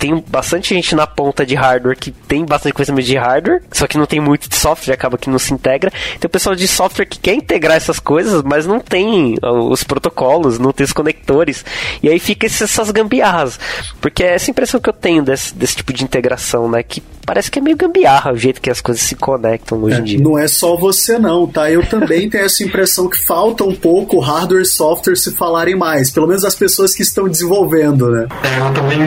[0.00, 3.98] tem bastante gente na ponta de hardware que tem bastante conhecimento de hardware, só que
[3.98, 5.92] não tem muito de software, acaba que não se integra.
[6.18, 10.58] Tem o pessoal de software que quer integrar essas coisas, mas não tem os protocolos,
[10.58, 11.62] não tem os conectores.
[12.02, 13.60] E aí fica essas gambiarras.
[14.00, 16.82] Porque é essa impressão que eu tenho desse, desse tipo de integração, né?
[16.82, 20.00] Que parece que é meio gambiarra o jeito que as coisas se conectam hoje é,
[20.00, 20.20] em dia.
[20.20, 21.70] Não é só você não, tá?
[21.70, 26.10] Eu também tenho essa impressão que falta um pouco hardware e software se falarem mais,
[26.10, 28.26] pelo menos as pessoas que estão desenvolvendo, né?
[28.42, 28.98] É, eu também,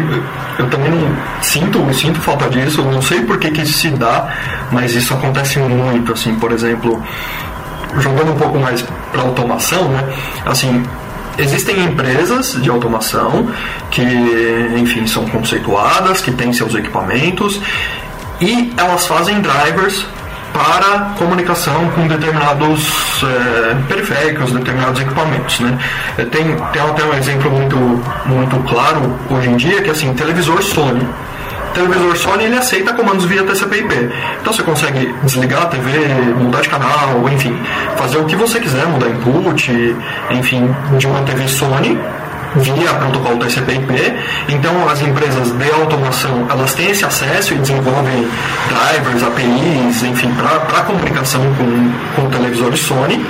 [0.59, 0.82] eu também
[1.41, 4.27] sinto, sinto falta disso, não sei por que, que isso se dá,
[4.71, 7.01] mas isso acontece muito, assim, por exemplo,
[7.99, 10.03] jogando um pouco mais para automação, né?
[10.45, 10.83] Assim,
[11.37, 13.47] existem empresas de automação
[13.91, 14.03] que,
[14.77, 17.59] enfim, são conceituadas, que têm seus equipamentos
[18.41, 20.05] e elas fazem drivers
[20.53, 25.59] para comunicação com determinados é, periféricos, determinados equipamentos.
[25.59, 25.77] Né?
[26.31, 27.75] Tem, tem até um exemplo muito,
[28.25, 31.05] muito claro hoje em dia, que é assim, televisor Sony.
[31.73, 34.09] Televisor Sony ele aceita comandos via TCP/IP.
[34.41, 35.89] Então você consegue desligar a TV,
[36.37, 37.57] mudar de canal, enfim,
[37.97, 39.95] fazer o que você quiser, mudar input,
[40.29, 41.99] enfim, de uma TV Sony
[42.55, 44.13] via protocolo TCP/IP.
[44.49, 48.27] Então as empresas de automação elas têm esse acesso e desenvolvem
[48.67, 53.25] drivers, APIs, enfim, para comunicação com, com televisores Sony.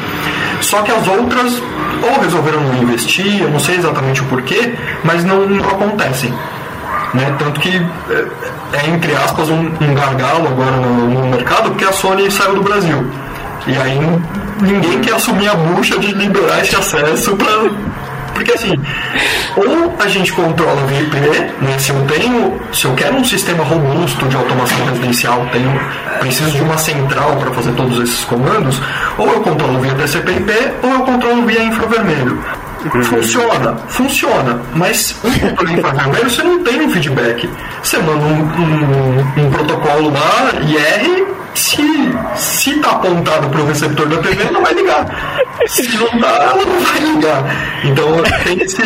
[0.61, 1.61] Só que as outras
[2.03, 6.33] ou resolveram não investir, eu não sei exatamente o porquê, mas não, não acontecem.
[7.13, 7.35] Né?
[7.37, 11.91] Tanto que é, é entre aspas, um, um gargalo agora no, no mercado, porque a
[11.91, 13.05] Sony saiu do Brasil.
[13.67, 13.99] E aí
[14.61, 17.71] ninguém quer assumir a bucha de liberar esse acesso para
[18.33, 18.73] porque assim,
[19.55, 21.15] ou a gente controla via IP,
[21.61, 21.77] né?
[21.77, 25.79] Se eu tenho, se eu quero um sistema robusto de automação residencial, tenho,
[26.19, 28.81] preciso de uma central para fazer todos esses comandos,
[29.17, 30.51] ou eu controlo via TCP/IP,
[30.83, 32.43] ou eu controlo via infravermelho.
[33.05, 37.49] Funciona, funciona, mas um controle infravermelho você não tem um feedback.
[37.81, 41.77] Você manda um, um, um protocolo lá, IR, se,
[42.35, 45.05] se tá apontado para o receptor da TV, não vai ligar.
[45.67, 47.43] Se não tá, ela não vai ligar.
[47.83, 48.81] Então tem esse.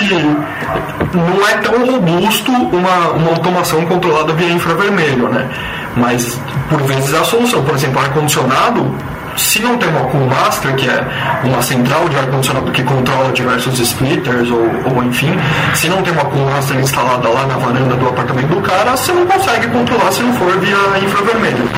[1.14, 5.50] Não é tão robusto uma, uma automação controlada via infravermelho, né?
[5.96, 7.64] Mas por vezes é a solução.
[7.64, 8.96] Por exemplo, ar-condicionado
[9.38, 11.08] se não tem uma Cool Master, que é
[11.44, 15.32] uma central de ar-condicionado que controla diversos splitters ou, ou enfim,
[15.76, 19.12] se não tem uma Cool Master instalada lá na varanda do apartamento do cara, você
[19.12, 21.70] não consegue controlar se não for via infravermelho.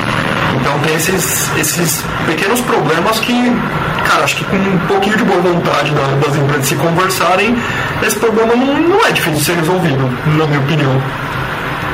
[0.56, 3.52] Então tem esses, esses pequenos problemas que,
[4.06, 7.56] cara, acho que com um pouquinho de boa vontade das empresas se conversarem,
[8.02, 11.00] esse problema não, não é difícil de ser resolvido, na minha opinião.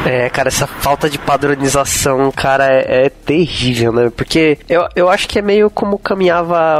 [0.06, 4.10] É, cara, essa falta de padronização, cara, é, é terrível, né?
[4.14, 6.78] Porque eu, eu acho que é meio como caminhava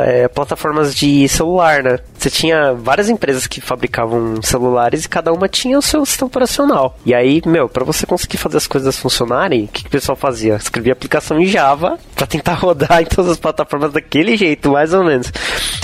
[0.00, 2.00] é, plataformas de celular, né?
[2.18, 6.98] Você tinha várias empresas que fabricavam celulares e cada uma tinha o seu sistema operacional.
[7.06, 10.16] E aí, meu, para você conseguir fazer as coisas funcionarem, o que, que o pessoal
[10.16, 10.56] fazia?
[10.56, 15.04] Escrevia aplicação em Java para tentar rodar em todas as plataformas daquele jeito, mais ou
[15.04, 15.32] menos.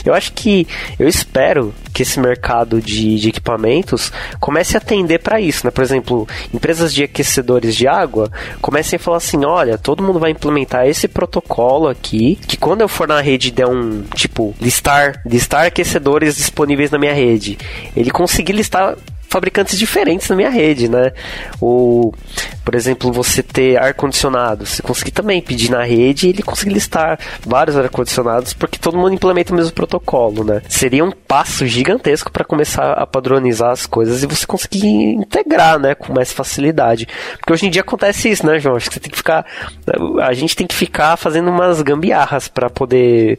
[0.04, 0.66] Eu acho que,
[0.98, 5.70] eu espero que esse mercado de, de equipamentos comece a atender para isso, né?
[5.70, 10.30] Por exemplo, empresas de aquecedores de água comecem a falar assim: olha, todo mundo vai
[10.30, 15.66] implementar esse protocolo aqui, que quando eu for na rede der um tipo listar, listar
[15.66, 17.58] aquecedores disponíveis na minha rede,
[17.96, 18.96] ele conseguir listar
[19.30, 21.12] fabricantes diferentes na minha rede, né?
[21.60, 22.12] Ou,
[22.64, 27.18] por exemplo, você ter ar-condicionado, você conseguir também pedir na rede e ele conseguir listar
[27.46, 30.60] vários ar-condicionados, porque todo mundo implementa o mesmo protocolo, né?
[30.68, 35.94] Seria um passo gigantesco para começar a padronizar as coisas e você conseguir integrar, né,
[35.94, 37.06] com mais facilidade.
[37.38, 38.74] Porque hoje em dia acontece isso, né, João?
[38.74, 39.46] Acho que você tem que ficar.
[40.22, 43.38] A gente tem que ficar fazendo umas gambiarras para poder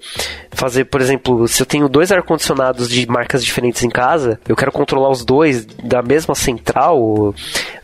[0.51, 4.71] fazer, por exemplo, se eu tenho dois ar-condicionados de marcas diferentes em casa, eu quero
[4.71, 7.33] controlar os dois da mesma central,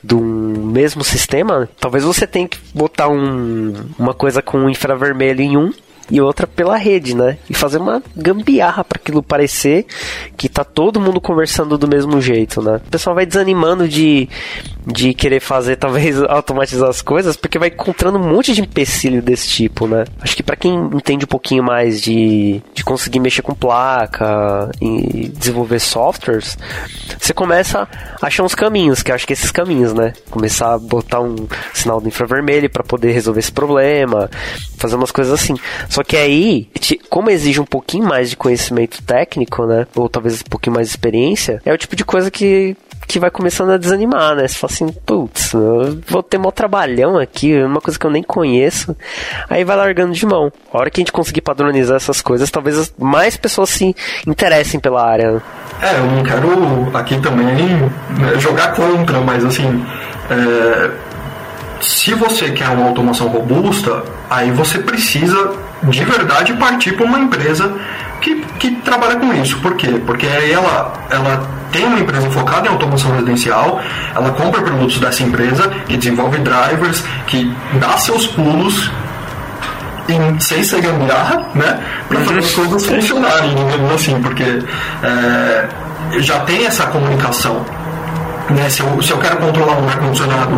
[0.04, 5.74] do mesmo sistema, talvez você tenha que botar um, uma coisa com infravermelho em um
[6.10, 7.38] e outra pela rede, né?
[7.50, 9.86] E fazer uma gambiarra para aquilo parecer
[10.38, 12.78] que tá todo mundo conversando do mesmo jeito, né?
[12.78, 14.30] O pessoal vai desanimando de,
[14.86, 19.50] de querer fazer, talvez, automatizar as coisas, porque vai encontrando um monte de empecilho desse
[19.50, 20.06] tipo, né?
[20.22, 25.30] Acho que para quem entende um pouquinho mais de, de conseguir mexer com placa e
[25.36, 26.58] desenvolver softwares,
[27.20, 27.88] você começa
[28.22, 30.13] a achar uns caminhos, que acho que esses caminhos, né?
[30.30, 31.36] Começar a botar um
[31.74, 34.30] sinal do infravermelho para poder resolver esse problema,
[34.78, 35.56] fazer umas coisas assim.
[35.90, 36.70] Só que aí,
[37.10, 39.88] como exige um pouquinho mais de conhecimento técnico, né?
[39.96, 42.76] Ou talvez um pouquinho mais de experiência, é o tipo de coisa que
[43.08, 44.48] que vai começando a desanimar, né?
[44.48, 45.54] Você fala assim, putz,
[46.10, 48.96] vou ter mó trabalhão aqui, uma coisa que eu nem conheço.
[49.50, 50.52] Aí vai largando de mão.
[50.74, 53.96] A hora que a gente conseguir padronizar essas coisas, talvez mais pessoas se
[54.28, 55.32] interessem pela área.
[55.32, 55.42] Né?
[55.82, 57.48] É, eu não quero aqui também
[58.20, 59.86] né, jogar contra, mas assim,
[60.30, 60.92] é,
[61.82, 67.72] se você quer uma automação robusta, aí você precisa de verdade partir para uma empresa
[68.22, 69.60] que, que trabalha com isso.
[69.60, 70.02] Por quê?
[70.06, 73.82] Porque aí ela, ela tem uma empresa focada em automação residencial,
[74.16, 78.90] ela compra produtos dessa empresa, que desenvolve drivers, que dá seus pulos
[80.10, 81.80] em, sem ser gambiarra, né?
[82.08, 83.56] Para fazer as coisas funcionarem,
[83.94, 84.63] assim, porque
[85.04, 85.68] é,
[86.20, 87.66] já tem essa comunicação
[88.50, 90.56] né, se, eu, se eu quero controlar um ar-condicionado,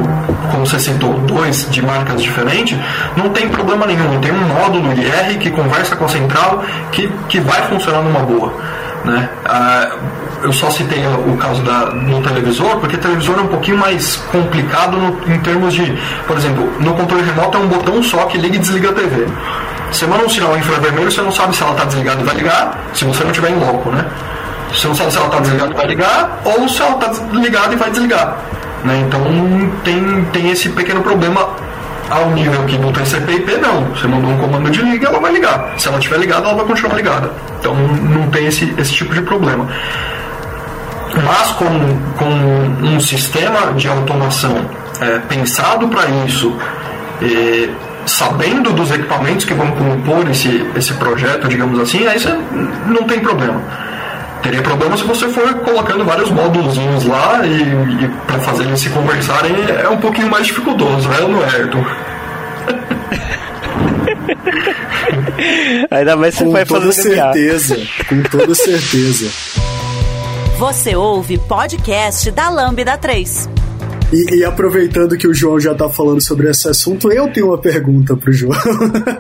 [0.52, 2.78] como você citou, dois de marcas diferentes,
[3.16, 4.20] não tem problema nenhum.
[4.20, 8.54] Tem um módulo IR que conversa com a central que, que vai funcionar numa boa.
[9.06, 9.30] Né?
[9.46, 9.92] Ah,
[10.44, 14.98] eu só citei o caso da, no televisor, porque televisor é um pouquinho mais complicado
[14.98, 15.98] no, em termos de,
[16.28, 19.26] por exemplo, no controle remoto é um botão só que liga e desliga a TV.
[19.92, 22.78] Você manda um sinal infravermelho, você não sabe se ela está desligada e vai ligar,
[22.94, 24.06] se você não estiver em loco, né?
[24.74, 28.38] Se ela está desligada e vai ligar, ou se ela está ligada e vai desligar.
[28.84, 29.04] Né?
[29.06, 29.22] Então
[29.84, 31.50] tem, tem esse pequeno problema
[32.10, 33.84] ao nível que não tem CP não.
[33.96, 35.74] Você mandou um comando de liga, ela vai ligar.
[35.78, 37.32] Se ela estiver ligada, ela vai continuar ligada.
[37.60, 39.68] Então não tem esse, esse tipo de problema.
[41.24, 41.66] Mas com,
[42.18, 44.70] com um sistema de automação
[45.02, 46.56] é, pensado para isso,
[47.22, 47.70] é,
[48.06, 52.38] sabendo dos equipamentos que vão compor esse, esse projeto, digamos assim, aí você
[52.88, 53.62] não tem problema.
[54.42, 57.62] Teria problema se você for colocando vários módulos lá e,
[58.04, 61.98] e para fazer eles se conversarem é um pouquinho mais dificultoso, né, não é, Arthur?
[65.92, 69.30] Ainda mais se vai fazer certeza, com toda certeza.
[70.58, 73.59] Você ouve podcast da Lambda 3.
[74.12, 77.58] E, e, aproveitando que o João já tá falando sobre esse assunto, eu tenho uma
[77.58, 78.58] pergunta pro João.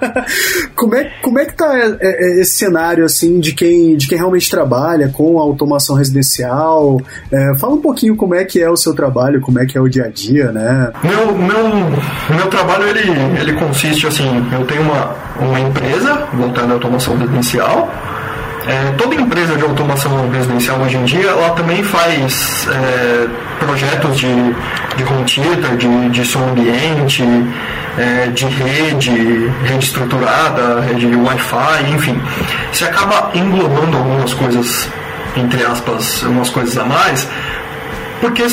[0.75, 4.17] como, é, como é que tá é, é, esse cenário, assim, de quem, de quem
[4.17, 6.99] realmente trabalha com automação residencial?
[7.31, 9.81] É, fala um pouquinho como é que é o seu trabalho, como é que é
[9.81, 10.91] o dia a dia, né?
[11.03, 16.73] Meu, meu, meu trabalho, ele, ele consiste, assim, eu tenho uma, uma empresa voltada à
[16.73, 17.89] automação residencial,
[18.69, 23.27] é, toda empresa de automação residencial hoje em dia, ela também faz é,
[23.57, 24.27] projetos de,
[24.95, 27.23] de home theater, de, de som ambiente,
[27.97, 32.21] é, de rede, rede estruturada, rede Wi-Fi, enfim.
[32.71, 34.87] Você acaba englobando algumas coisas,
[35.35, 37.27] entre aspas, algumas coisas a mais,
[38.21, 38.45] porque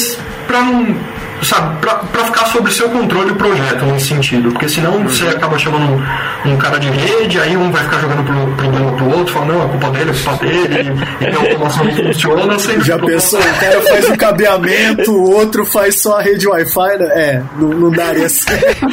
[0.46, 0.96] para não
[1.42, 5.08] sabe, pra, pra ficar sob seu controle o projeto nesse sentido, porque senão uhum.
[5.08, 6.02] você acaba chamando
[6.44, 9.54] um, um, cara de rede, aí um vai ficar jogando pro, problema pro outro, falando,
[9.54, 12.98] não, a culpa dele, é culpa dele, e, e a automação não funciona, sempre Já
[12.98, 17.06] pensou, o cara faz o cabeamento, o outro faz só a rede Wi-Fi, né?
[17.16, 18.86] é, não, não daria certo.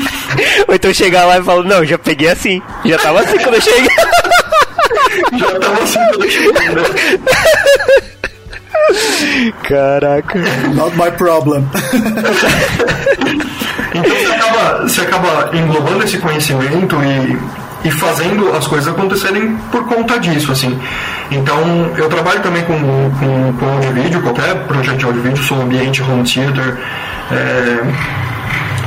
[0.68, 3.62] Ou então chegar lá e falar, não, já peguei assim, já tava assim quando eu
[3.62, 3.90] cheguei.
[5.38, 6.84] já tava assim quando eu cheguei, né?
[9.64, 10.40] Caraca.
[10.74, 11.68] Not my problem.
[13.94, 19.86] então você acaba, você acaba englobando esse conhecimento e, e fazendo as coisas acontecerem por
[19.86, 20.80] conta disso, assim.
[21.32, 26.24] Então, eu trabalho também com, com, com vídeo, qualquer projeto de vídeo, sou ambiente, home
[26.24, 26.78] theater.
[27.32, 27.80] É,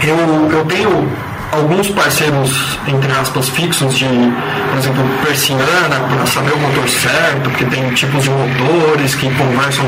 [0.02, 1.09] eu, eu tenho
[1.52, 7.64] alguns parceiros, entre aspas, fixos de, por exemplo, persiana, para saber o motor certo, porque
[7.66, 9.87] tem tipos de motores que conversam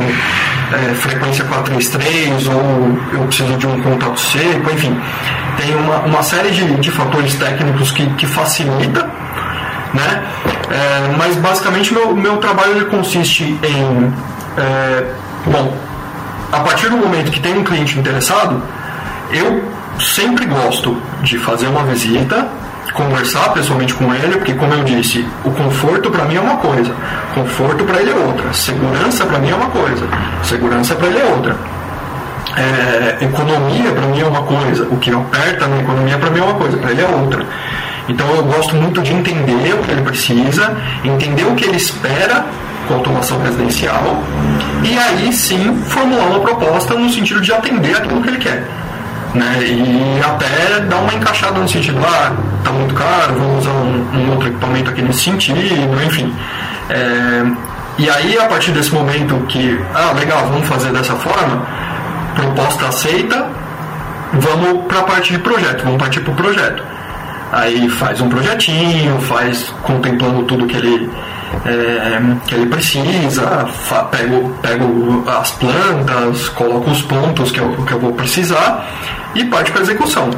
[0.73, 4.99] é, frequência 433, ou eu preciso de um contato seco, enfim.
[5.57, 9.05] Tem uma, uma série de, de fatores técnicos que, que facilita,
[9.95, 10.23] né?
[10.71, 14.13] É, mas basicamente meu, meu trabalho ele consiste em,
[14.59, 15.05] é,
[15.47, 15.75] bom,
[16.53, 18.63] a partir do momento que tem um cliente interessado,
[19.31, 19.63] eu
[20.01, 22.47] sempre gosto de fazer uma visita,
[22.93, 26.93] conversar pessoalmente com ele, porque como eu disse, o conforto para mim é uma coisa,
[27.35, 30.07] conforto para ele é outra, segurança para mim é uma coisa,
[30.43, 31.57] segurança para ele é outra.
[32.57, 36.43] É, economia para mim é uma coisa, o que aperta na economia para mim é
[36.43, 37.47] uma coisa, para ele é outra.
[38.09, 42.47] Então eu gosto muito de entender o que ele precisa, entender o que ele espera
[42.89, 44.23] com automação residencial
[44.83, 48.67] e aí sim formular uma proposta no sentido de atender aquilo que ele quer.
[49.39, 49.59] Né?
[49.63, 52.33] E até dar uma encaixada no sentido, ah,
[52.65, 56.35] tá muito caro, vamos usar um, um outro equipamento aqui nesse sentido, enfim.
[56.91, 57.45] É,
[57.99, 61.65] e aí, a partir desse momento que, ah, legal, vamos fazer dessa forma,
[62.35, 63.47] proposta aceita,
[64.33, 66.83] vamos para a parte de projeto, vamos partir para o projeto.
[67.53, 71.09] Aí faz um projetinho, faz contemplando tudo que ele,
[71.65, 73.67] é, que ele precisa,
[74.11, 78.87] pego, pego as plantas, coloco os pontos que eu, que eu vou precisar
[79.35, 80.31] e parte para execução.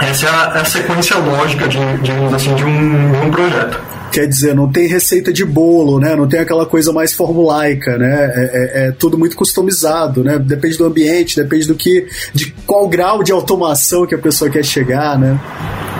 [0.00, 3.80] Essa é a, é a sequência lógica de, digamos assim, de um, de um projeto.
[4.12, 6.16] Quer dizer, não tem receita de bolo, né?
[6.16, 8.32] Não tem aquela coisa mais formulaica, né?
[8.34, 10.38] É, é, é, tudo muito customizado, né?
[10.38, 14.64] Depende do ambiente, depende do que, de qual grau de automação que a pessoa quer
[14.64, 15.38] chegar, né?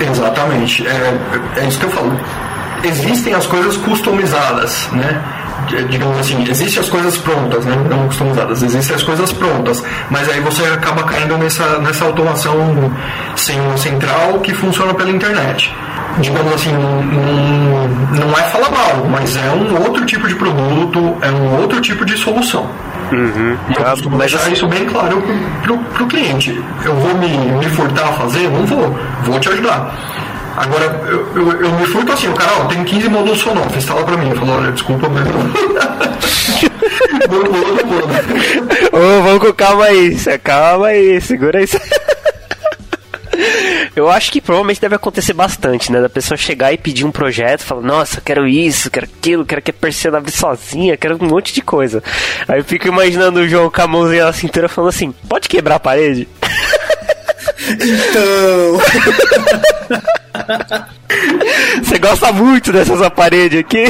[0.00, 0.86] Exatamente.
[0.86, 2.18] É, é isso que eu falo.
[2.84, 5.22] Existem as coisas customizadas, né?
[5.90, 7.76] digamos assim, existem as coisas prontas, né?
[7.90, 12.90] não customizadas, existem as coisas prontas, mas aí você acaba caindo nessa, nessa automação
[13.36, 15.74] sem central que funciona pela internet.
[16.20, 21.30] Digamos assim, não, não é falar mal, mas é um outro tipo de produto, é
[21.30, 22.68] um outro tipo de solução.
[23.12, 23.56] Uhum.
[23.76, 24.52] Eu ah, costumo mas deixar assim...
[24.52, 26.62] isso bem claro pro, pro, pro cliente.
[26.84, 28.50] Eu vou me, me furtar a fazer?
[28.50, 28.98] Não vou.
[29.22, 29.94] Vou te ajudar.
[30.60, 34.04] Agora, eu, eu, eu me furto assim, o cara, ó, tem 15 módulos Sonoff, instala
[34.04, 34.30] pra mim.
[34.30, 35.38] Eu falo, olha, desculpa, mas não.
[38.92, 41.78] Ô, vamos com calma aí, calma aí, segura isso.
[43.94, 46.00] Eu acho que provavelmente deve acontecer bastante, né?
[46.00, 49.70] Da pessoa chegar e pedir um projeto, falar, nossa, quero isso, quero aquilo, quero que
[49.70, 52.02] a persiana abra sozinha, quero um monte de coisa.
[52.46, 55.76] Aí eu fico imaginando o João com a mãozinha na cintura falando assim, pode quebrar
[55.76, 56.28] a parede?
[57.72, 58.80] Então.
[61.82, 63.84] Você gosta muito dessas paredes aqui?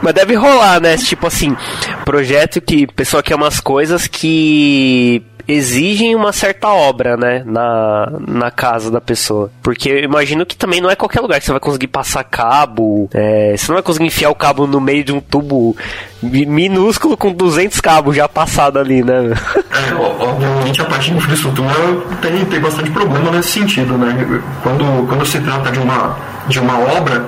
[0.00, 0.96] Mas deve rolar, né?
[0.96, 1.56] Tipo assim,
[2.04, 8.90] projeto que pessoa quer umas coisas que exigem uma certa obra, né, na, na casa
[8.90, 9.50] da pessoa.
[9.62, 13.08] Porque eu imagino que também não é qualquer lugar que você vai conseguir passar cabo,
[13.12, 15.76] é, você não vai conseguir enfiar o cabo no meio de um tubo
[16.22, 19.32] minúsculo com 200 cabos já passado ali, né?
[19.72, 21.74] É, obviamente a parte de infraestrutura
[22.20, 24.42] tem, tem bastante problema nesse sentido, né?
[24.62, 26.16] Quando, quando se trata de uma,
[26.46, 27.24] de uma obra,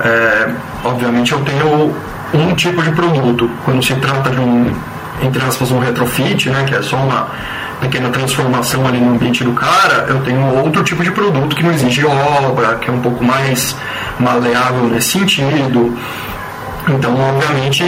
[0.00, 0.50] é,
[0.84, 1.94] obviamente eu tenho
[2.34, 3.50] um tipo de produto.
[3.64, 4.72] Quando se trata de um
[5.22, 7.28] entre aspas, um retrofit, né, que é só uma
[7.80, 11.72] pequena transformação ali no ambiente do cara, eu tenho outro tipo de produto que não
[11.72, 13.76] exige obra, que é um pouco mais
[14.18, 15.96] maleável nesse sentido.
[16.88, 17.82] Então, obviamente,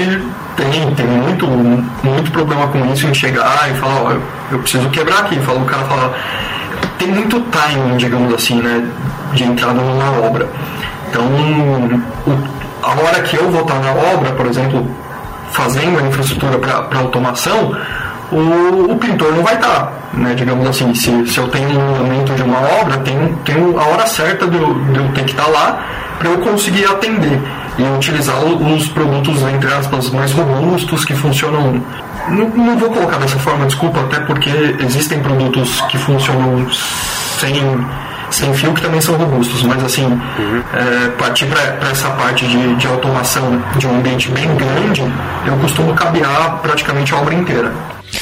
[0.57, 4.23] tem, tem muito, muito problema com isso em chegar e falar, ó, eu,
[4.53, 5.39] eu preciso quebrar aqui.
[5.41, 6.15] Fala, o cara fala,
[6.99, 8.87] tem muito timing, digamos assim, né,
[9.33, 10.49] de entrada numa obra.
[11.09, 12.39] Então, o,
[12.83, 14.87] a hora que eu vou estar na obra, por exemplo,
[15.53, 17.77] fazendo a infraestrutura para automação,
[18.33, 19.93] o, o, pintor não vai estar.
[20.15, 20.35] Né?
[20.35, 23.17] Digamos assim, se, se eu tenho um momento de uma obra, tem,
[23.79, 25.85] a hora certa de eu, de eu ter que estar lá
[26.19, 27.41] para eu conseguir atender
[27.79, 31.83] e utilizar os produtos, entre aspas, mais robustos que funcionam.
[32.29, 34.51] Não, não vou colocar dessa forma, desculpa, até porque
[34.81, 37.55] existem produtos que funcionam sem
[38.33, 40.63] sem fio que também são robustos, mas assim, uhum.
[40.73, 45.03] é, partir para essa parte de, de automação de um ambiente bem grande,
[45.47, 47.73] eu costumo cabear praticamente a obra inteira.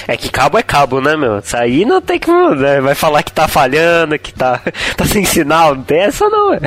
[0.07, 1.39] É que cabo é cabo, né, meu?
[1.39, 2.31] Isso aí não tem que.
[2.31, 2.81] Né?
[2.81, 4.61] Vai falar que tá falhando, que tá,
[4.97, 6.61] tá sem sinal, não tem essa não, é.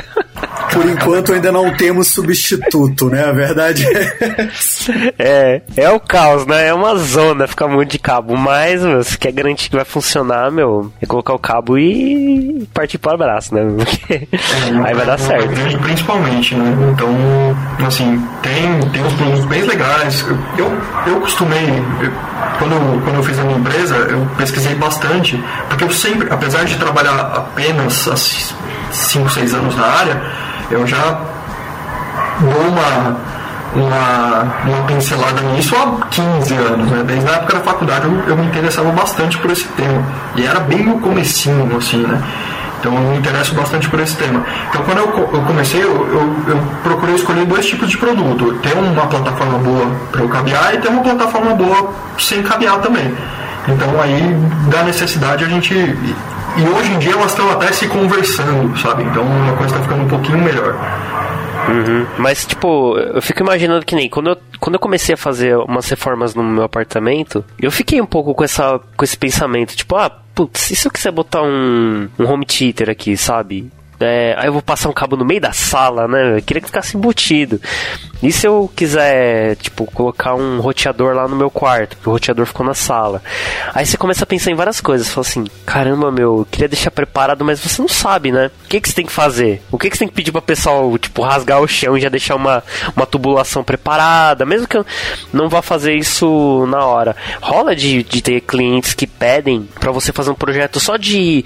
[0.74, 3.24] Por enquanto ainda não temos substituto, né?
[3.24, 4.48] A verdade é.
[5.18, 6.68] É, é o caos, né?
[6.68, 8.36] É uma zona ficar muito de cabo.
[8.36, 12.98] Mas, meu, se quer garantir que vai funcionar, meu, é colocar o cabo e partir
[12.98, 13.62] para o abraço, né?
[13.76, 14.28] Porque é,
[14.84, 15.48] aí vai dar certo.
[15.82, 16.92] Principalmente, né?
[16.92, 20.24] Então, assim, tem, tem uns produtos bem legais.
[20.58, 20.70] Eu,
[21.06, 21.68] eu costumei,
[22.00, 22.12] eu,
[22.58, 26.76] quando, quando eu fiz a minha empresa, eu pesquisei bastante, porque eu sempre, apesar de
[26.76, 30.22] trabalhar apenas há 5, 6 anos na área,
[30.70, 31.20] eu já
[32.40, 33.16] dou uma,
[33.74, 37.02] uma, uma pincelada nisso há 15 anos, né?
[37.06, 40.02] Desde a época da faculdade eu, eu me interessava bastante por esse tema.
[40.36, 42.22] E era bem no comecinho, assim, né?
[42.84, 44.44] Então eu me interesso bastante por esse tema.
[44.68, 48.52] Então quando eu, eu comecei, eu, eu, eu, procurei escolher dois tipos de produto.
[48.62, 53.16] Ter uma plataforma boa para eu cabear e ter uma plataforma boa sem cabear também.
[53.66, 54.36] Então aí,
[54.68, 55.72] da necessidade, a gente.
[55.74, 59.02] E hoje em dia elas estão até se conversando, sabe?
[59.04, 60.76] Então a coisa está ficando um pouquinho melhor.
[61.68, 62.06] Uhum.
[62.18, 65.88] Mas, tipo, eu fico imaginando que nem quando eu, quando eu comecei a fazer umas
[65.88, 70.10] reformas no meu apartamento, eu fiquei um pouco com, essa, com esse pensamento, tipo, ah,
[70.34, 73.70] putz, e se eu quiser botar um, um home theater aqui, sabe?
[74.04, 76.38] É, aí eu vou passar um cabo no meio da sala, né?
[76.38, 77.60] Eu queria que ficasse embutido.
[78.22, 82.46] E se eu quiser, tipo, colocar um roteador lá no meu quarto, que o roteador
[82.46, 83.22] ficou na sala.
[83.74, 85.10] Aí você começa a pensar em várias coisas.
[85.10, 88.50] Fala assim, caramba, meu, eu queria deixar preparado, mas você não sabe, né?
[88.64, 89.62] O que, que você tem que fazer?
[89.70, 92.08] O que, que você tem que pedir pra pessoal, tipo, rasgar o chão e já
[92.08, 92.64] deixar uma,
[92.96, 94.46] uma tubulação preparada?
[94.46, 94.86] Mesmo que eu
[95.30, 97.14] não vá fazer isso na hora.
[97.42, 101.44] Rola de, de ter clientes que pedem para você fazer um projeto só de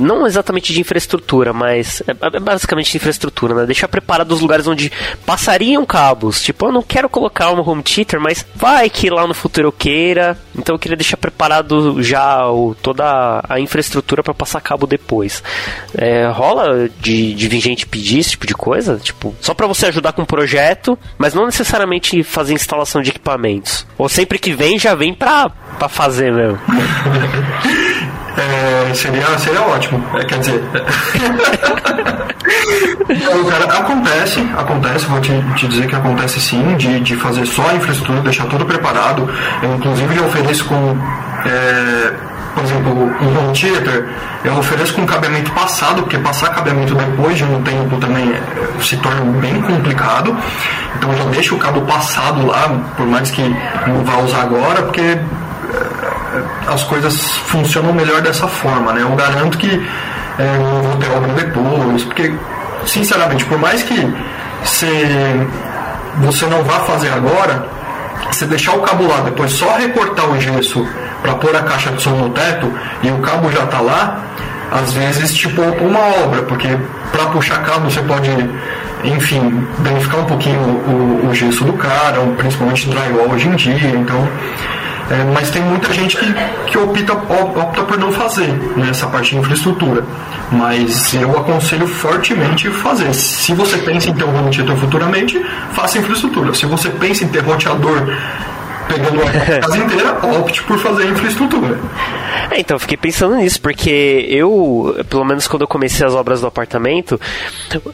[0.00, 3.66] não exatamente de infraestrutura, mas é, é basicamente de infraestrutura, né?
[3.66, 4.90] Deixar preparado os lugares onde
[5.24, 6.42] passariam cabos.
[6.42, 9.72] Tipo, eu não quero colocar uma home theater, mas vai que lá no futuro eu
[9.72, 10.38] queira.
[10.60, 15.42] Então eu queria deixar preparado já o, toda a infraestrutura para passar cabo depois.
[15.96, 18.98] É, rola de, de vir gente pedir esse tipo de coisa?
[18.98, 23.86] Tipo, só para você ajudar com o projeto, mas não necessariamente fazer instalação de equipamentos.
[23.96, 25.48] Ou sempre que vem, já vem pra,
[25.78, 26.58] pra fazer mesmo.
[28.36, 30.02] É, seria, seria ótimo.
[30.14, 30.62] É, quer dizer.
[33.10, 37.68] então, cara, acontece, acontece, vou te, te, dizer que acontece sim, de, de fazer só
[37.68, 39.28] a infraestrutura, deixar tudo preparado.
[39.62, 40.98] Eu inclusive já ofereço com.
[41.46, 42.12] É,
[42.54, 44.08] por exemplo, um home theater,
[44.44, 48.96] eu ofereço com cabeamento passado, porque passar cabeamento depois de um tempo também é, se
[48.96, 50.36] torna bem complicado.
[50.96, 53.42] Então eu já deixo o cabo passado lá, por mais que
[53.86, 55.18] não vá usar agora, porque
[56.66, 59.02] as coisas funcionam melhor dessa forma, né?
[59.02, 59.70] Eu garanto que
[60.38, 62.34] é, não vou ter obra depois, porque,
[62.84, 64.12] sinceramente, por mais que
[64.64, 65.46] você,
[66.18, 67.79] você não vá fazer agora,
[68.26, 70.86] você deixar o cabo lá, depois só recortar o gesso
[71.22, 74.24] para pôr a caixa de som no teto e o cabo já está lá,
[74.70, 76.68] às vezes tipo uma obra, porque
[77.10, 78.30] para puxar cabo você pode,
[79.04, 84.28] enfim, danificar um pouquinho o, o gesso do cara, principalmente drywall hoje em dia, então
[85.10, 86.34] é, mas tem muita gente que,
[86.68, 88.46] que opta, opta por não fazer
[88.76, 90.04] nessa né, parte de infraestrutura.
[90.52, 93.12] Mas eu aconselho fortemente fazer.
[93.12, 96.54] Se você pensa em ter um home theater futuramente, faça infraestrutura.
[96.54, 98.06] Se você pensa em ter roteador
[98.86, 101.76] pegando a casa inteira, opte por fazer infraestrutura.
[102.50, 106.48] É, então, fiquei pensando nisso, porque eu, pelo menos quando eu comecei as obras do
[106.48, 107.20] apartamento,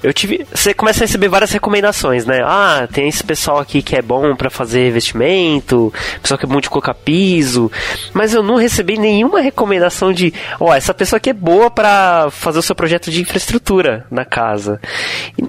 [0.03, 0.47] eu tive.
[0.53, 2.43] Você começa a receber várias recomendações, né?
[2.43, 5.93] Ah, tem esse pessoal aqui que é bom para fazer revestimento,
[6.23, 7.71] pessoal que é bom de colocar piso,
[8.15, 12.31] mas eu não recebi nenhuma recomendação de, ó, oh, essa pessoa aqui é boa para
[12.31, 14.81] fazer o seu projeto de infraestrutura na casa.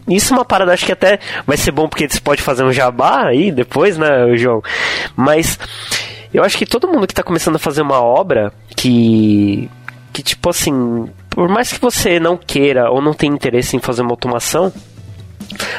[0.09, 2.73] Isso é uma parada, acho que até vai ser bom porque você pode fazer um
[2.73, 4.61] jabá aí depois, né, João?
[5.15, 5.57] Mas
[6.33, 9.69] eu acho que todo mundo que está começando a fazer uma obra que
[10.13, 14.01] que tipo assim, por mais que você não queira ou não tenha interesse em fazer
[14.01, 14.73] uma automação,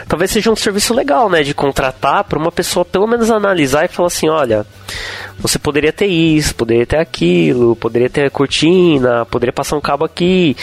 [0.09, 3.89] talvez seja um serviço legal, né, de contratar para uma pessoa pelo menos analisar e
[3.89, 4.65] falar assim, olha,
[5.41, 10.57] você poderia ter isso, poderia ter aquilo, poderia ter cortina, poderia passar um cabo aqui,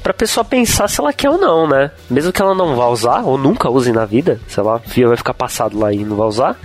[0.00, 1.90] para a pessoa pensar se ela quer ou não, né?
[2.08, 5.34] Mesmo que ela não vá usar ou nunca use na vida, sei lá, vai ficar
[5.34, 6.56] passado lá e não vai usar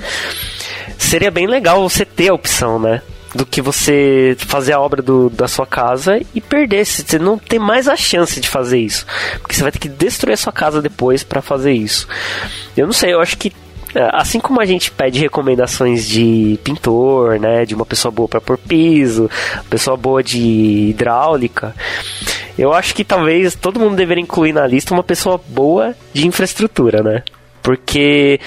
[0.97, 3.01] seria bem legal você ter a opção, né?
[3.35, 6.85] Do que você fazer a obra do, da sua casa e perder.
[6.85, 9.05] Você não tem mais a chance de fazer isso.
[9.41, 12.07] Porque você vai ter que destruir a sua casa depois para fazer isso.
[12.77, 13.51] Eu não sei, eu acho que
[13.95, 18.41] é, assim como a gente pede recomendações de pintor, né, de uma pessoa boa para
[18.41, 19.29] pôr piso,
[19.69, 21.75] pessoa boa de hidráulica,
[22.57, 27.03] eu acho que talvez todo mundo deveria incluir na lista uma pessoa boa de infraestrutura,
[27.03, 27.23] né?
[27.63, 28.39] Porque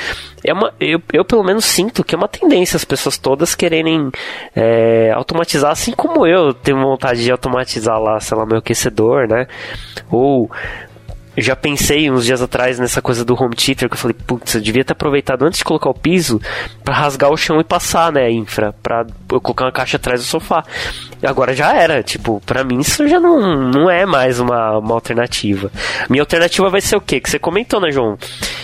[0.44, 4.10] é uma, eu, eu pelo menos sinto que é uma tendência as pessoas todas quererem
[4.54, 9.48] é, automatizar, assim como eu tenho vontade de automatizar lá, sei lá, meu aquecedor, né?
[10.10, 10.50] Ou
[11.37, 14.61] já pensei uns dias atrás nessa coisa do home theater que eu falei, putz, eu
[14.61, 16.41] devia ter aproveitado antes de colocar o piso
[16.82, 20.26] para rasgar o chão e passar, né, infra, para eu colocar uma caixa atrás do
[20.26, 20.64] sofá.
[21.22, 25.70] Agora já era, tipo, para mim isso já não, não é mais uma, uma alternativa.
[26.09, 27.20] Minha alternativa vai ser o quê?
[27.20, 28.12] Que você comentou, né, João?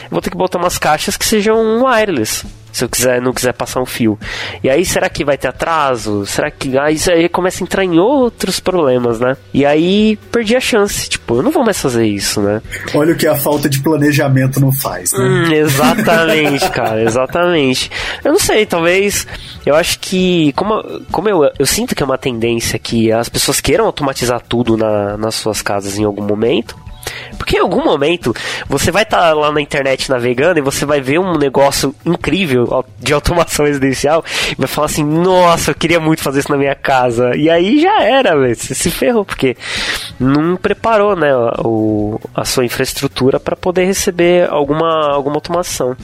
[0.05, 3.53] Eu vou ter que botar umas caixas que sejam wireless se eu quiser, não quiser
[3.53, 4.19] passar um fio.
[4.63, 6.25] E aí, será que vai ter atraso?
[6.27, 6.77] Será que.
[6.79, 9.37] Aí isso aí começa a entrar em outros problemas, né?
[9.53, 11.09] E aí perdi a chance.
[11.09, 12.63] Tipo, eu não vou mais fazer isso, né?
[12.95, 15.19] Olha o que a falta de planejamento não faz, né?
[15.19, 17.91] Hum, exatamente, cara, exatamente.
[18.25, 19.27] Eu não sei, talvez.
[19.67, 20.53] Eu acho que.
[20.55, 24.77] Como, como eu, eu sinto que é uma tendência que as pessoas queiram automatizar tudo
[24.77, 26.82] na, nas suas casas em algum momento.
[27.37, 28.35] Porque em algum momento
[28.69, 32.85] você vai estar tá lá na internet navegando e você vai ver um negócio incrível
[32.99, 36.75] de automação residencial e vai falar assim: Nossa, eu queria muito fazer isso na minha
[36.75, 37.37] casa.
[37.37, 38.37] E aí já era.
[38.55, 39.57] Você se ferrou, porque
[40.19, 45.97] não preparou né, o, a sua infraestrutura para poder receber alguma, alguma automação.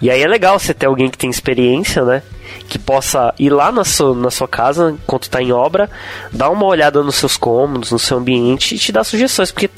[0.00, 2.22] E aí é legal você ter alguém que tem experiência, né?
[2.68, 5.90] Que possa ir lá na sua, na sua casa enquanto está em obra,
[6.32, 9.70] dar uma olhada nos seus cômodos, no seu ambiente e te dar sugestões, porque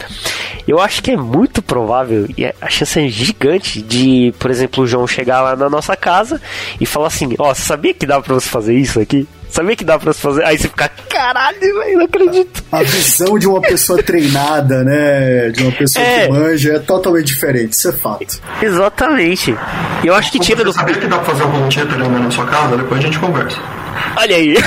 [0.66, 4.86] eu acho que é muito provável e a chance é gigante de, por exemplo, o
[4.86, 6.40] João chegar lá na nossa casa
[6.80, 9.26] e falar assim: Ó, oh, sabia que dá para você fazer isso aqui?
[9.48, 10.44] Sabia que dá pra fazer?
[10.44, 12.64] Aí você fica, caralho, velho, não acredito.
[12.70, 15.50] A visão de uma pessoa treinada, né?
[15.50, 16.26] De uma pessoa é.
[16.26, 18.40] que manja é totalmente diferente, isso é fato.
[18.60, 19.56] Exatamente.
[20.02, 20.72] E eu acho que tira do.
[20.72, 22.76] Sabia que dá pra fazer algum dia treinando na sua casa?
[22.76, 23.58] Depois a gente conversa.
[24.16, 24.56] Olha aí.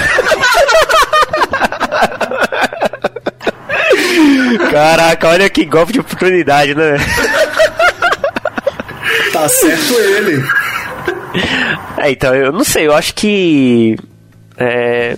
[4.72, 6.98] Caraca, olha que golpe de oportunidade, né?
[9.32, 10.44] Tá certo ele.
[11.98, 13.96] É, então, eu não sei, eu acho que
[14.60, 15.16] é,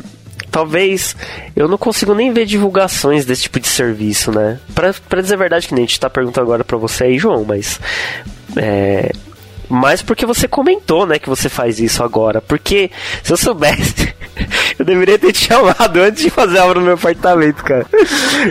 [0.51, 1.15] talvez
[1.55, 4.59] eu não consigo nem ver divulgações desse tipo de serviço, né?
[4.75, 7.17] Pra, pra dizer a verdade, que nem a gente tá perguntando agora pra você aí,
[7.17, 7.79] João, mas.
[8.55, 9.11] É,
[9.67, 12.41] mas porque você comentou, né, que você faz isso agora.
[12.41, 12.91] Porque
[13.23, 14.13] se eu soubesse,
[14.77, 17.85] eu deveria ter te chamado antes de fazer a obra no meu apartamento, cara.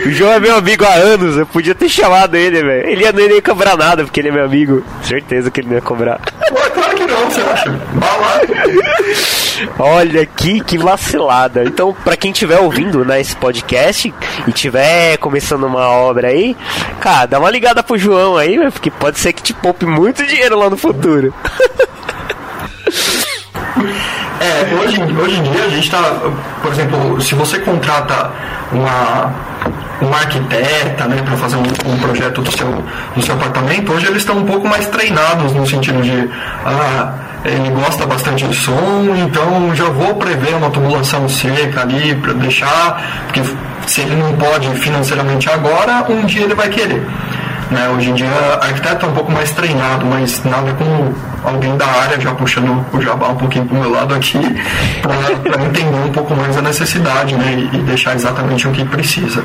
[0.05, 2.89] O João é meu amigo há anos, eu podia ter chamado ele, velho.
[2.89, 4.83] Ele ia, não ia cobrar nada, porque ele é meu amigo.
[5.03, 6.19] Certeza que ele não ia cobrar.
[7.11, 7.69] Não, você acha?
[9.77, 11.63] Olha que, que vacilada.
[11.63, 14.13] Então, para quem estiver ouvindo né, esse podcast
[14.47, 16.55] e tiver começando uma obra aí,
[16.99, 20.57] cara, dá uma ligada pro João aí, porque pode ser que te poupe muito dinheiro
[20.57, 21.33] lá no futuro.
[24.41, 26.01] É, hoje, hoje em dia a gente está,
[26.63, 28.31] por exemplo, se você contrata
[28.71, 29.31] uma,
[30.01, 32.83] uma arquiteta né, para fazer um, um, projeto do seu,
[33.15, 36.27] do seu apartamento, hoje eles estão um pouco mais treinados no sentido de
[36.65, 37.13] ah,
[37.45, 43.23] ele gosta bastante de som, então já vou prever uma tubulação seca ali para deixar,
[43.27, 43.43] porque
[43.85, 47.05] se ele não pode financeiramente agora, um dia ele vai querer.
[47.69, 47.89] Né?
[47.95, 52.19] Hoje em dia, arquiteto é um pouco mais treinado, mas nada como alguém da área
[52.19, 54.39] já puxando o jabá um pouquinho para o meu lado aqui,
[55.01, 57.69] para entender um pouco mais a necessidade né?
[57.73, 59.43] e, e deixar exatamente o que precisa.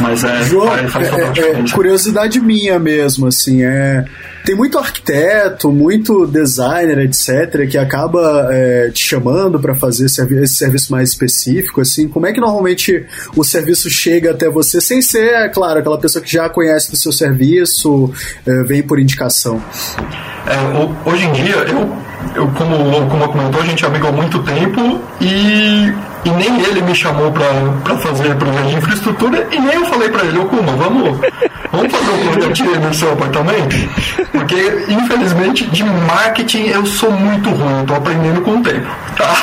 [0.00, 4.04] Mas é, João, faz é, é, é curiosidade minha mesmo, assim, é
[4.44, 10.90] tem muito arquiteto, muito designer, etc, que acaba é, te chamando para fazer esse serviço
[10.90, 13.04] mais específico, assim, como é que normalmente
[13.36, 16.96] o serviço chega até você sem ser, é claro, aquela pessoa que já conhece do
[16.96, 18.10] seu serviço,
[18.46, 19.62] é, vem por indicação?
[20.48, 21.96] É, hoje em dia, eu,
[22.34, 25.92] eu como, como comentou, a gente é amigo há muito tempo e
[26.24, 30.24] e nem ele me chamou para fazer projeto de infraestrutura e nem eu falei para
[30.24, 31.18] ele, ô Kuma, vamos,
[31.72, 33.76] vamos fazer um projeto no seu apartamento?
[34.32, 39.34] Porque, infelizmente, de marketing eu sou muito ruim, estou aprendendo com o tempo, tá?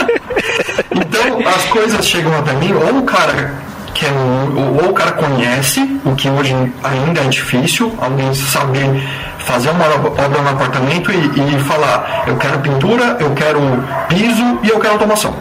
[0.94, 3.54] então, as coisas chegam até mim, ou o cara
[3.98, 9.02] que é, ou o cara conhece, o que hoje ainda é difícil, alguém saber
[9.38, 13.60] fazer uma obra no apartamento e, e falar, eu quero pintura, eu quero
[14.08, 15.34] piso e eu quero automação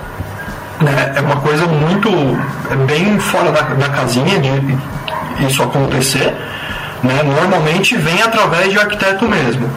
[0.82, 2.10] né, é uma coisa muito
[2.70, 6.34] é bem fora da, da casinha de isso acontecer.
[7.04, 9.70] Né, normalmente vem através de arquiteto mesmo.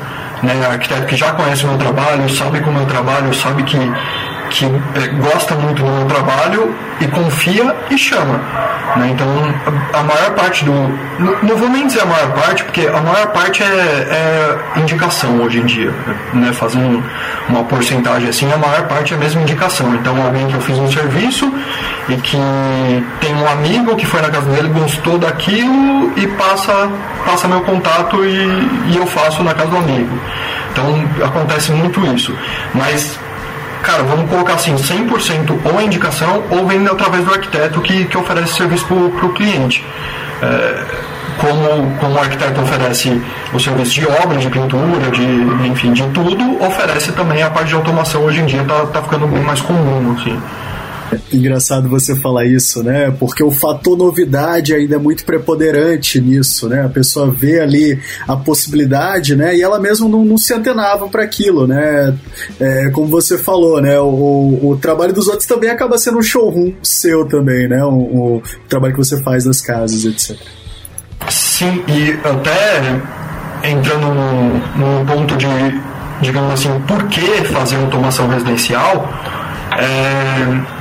[0.43, 3.77] Né, arquiteto que já conhece o meu trabalho, sabe como eu trabalho, sabe que
[4.51, 8.41] que é, gosta muito do meu trabalho e confia e chama.
[8.97, 9.11] Né?
[9.13, 9.27] Então,
[9.93, 10.73] a, maior parte do.
[11.43, 15.59] Não, vou nem dizer a maior parte, porque a maior parte é, é indicação hoje
[15.61, 15.93] em dia.
[16.33, 16.53] Né?
[16.53, 17.03] Fazendo
[17.49, 19.95] uma porcentagem assim, a maior parte é mesmo indicação.
[19.95, 21.53] Então, alguém que eu fiz um serviço
[22.09, 22.39] e que
[23.21, 26.91] tem um amigo que foi na casa dele, gostou daquilo e passa,
[27.27, 30.19] passa meu contato e, e eu faço na casa do amigo.
[30.73, 32.35] Então, acontece muito isso.
[32.75, 33.19] Mas
[33.89, 38.53] cara, vamos colocar assim, 100% ou indicação ou vem através do arquiteto que, que oferece
[38.53, 39.83] serviço para o cliente.
[40.43, 40.85] É,
[41.39, 43.23] como, como o arquiteto oferece
[43.53, 45.25] o serviço de obra, de pintura, de,
[45.67, 49.27] enfim, de tudo, oferece também a parte de automação hoje em dia, está tá ficando
[49.27, 50.39] bem mais comum, assim.
[51.33, 53.11] Engraçado você falar isso, né?
[53.19, 56.85] Porque o fator novidade ainda é muito preponderante nisso, né?
[56.85, 59.57] A pessoa vê ali a possibilidade, né?
[59.57, 62.17] E ela mesmo não, não se antenava para aquilo, né?
[62.61, 63.99] É, como você falou, né?
[64.01, 67.83] O, o, trabalho dos outros também acaba sendo um showroom seu também, né?
[67.85, 70.37] O, o trabalho que você faz nas casas, etc.
[71.29, 75.47] Sim, e até entrando num, num ponto de,
[76.23, 79.09] digamos assim, por que fazer automação residencial?
[79.77, 80.78] É,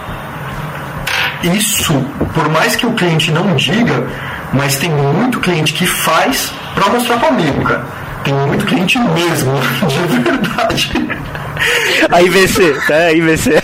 [1.43, 1.93] isso,
[2.33, 4.07] por mais que o cliente não diga,
[4.53, 7.85] mas tem muito cliente que faz para mostrar para amigo, cara.
[8.23, 9.53] Tem muito cliente mesmo,
[9.88, 10.91] de verdade.
[12.11, 12.95] A IVC, tá?
[12.95, 13.61] A IVC.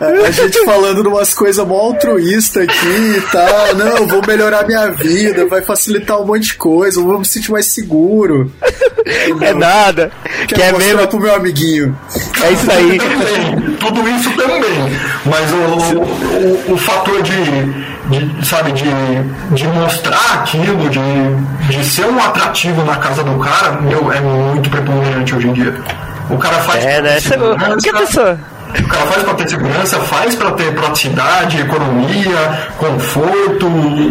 [0.00, 3.74] A, a gente falando de umas coisas mó altruísta aqui e tá.
[3.74, 7.66] Não, vou melhorar minha vida, vai facilitar um monte de coisa, vou me sentir mais
[7.66, 8.50] seguro.
[9.40, 10.10] É nada.
[10.48, 11.96] Quer é mesmo pro meu amiguinho.
[12.42, 12.98] É isso aí.
[13.78, 14.62] Tudo isso também.
[15.26, 17.34] Mas o, o, o, o fator de
[18.06, 18.84] de, sabe, de,
[19.52, 21.00] de mostrar aquilo, de,
[21.70, 25.74] de ser um atrativo na casa do cara, meu, é muito preponderante hoje em dia.
[26.30, 27.20] O cara faz é, né?
[27.20, 28.38] segurança, que pessoa?
[28.78, 33.66] O cara faz para ter segurança, faz para ter praticidade, economia, conforto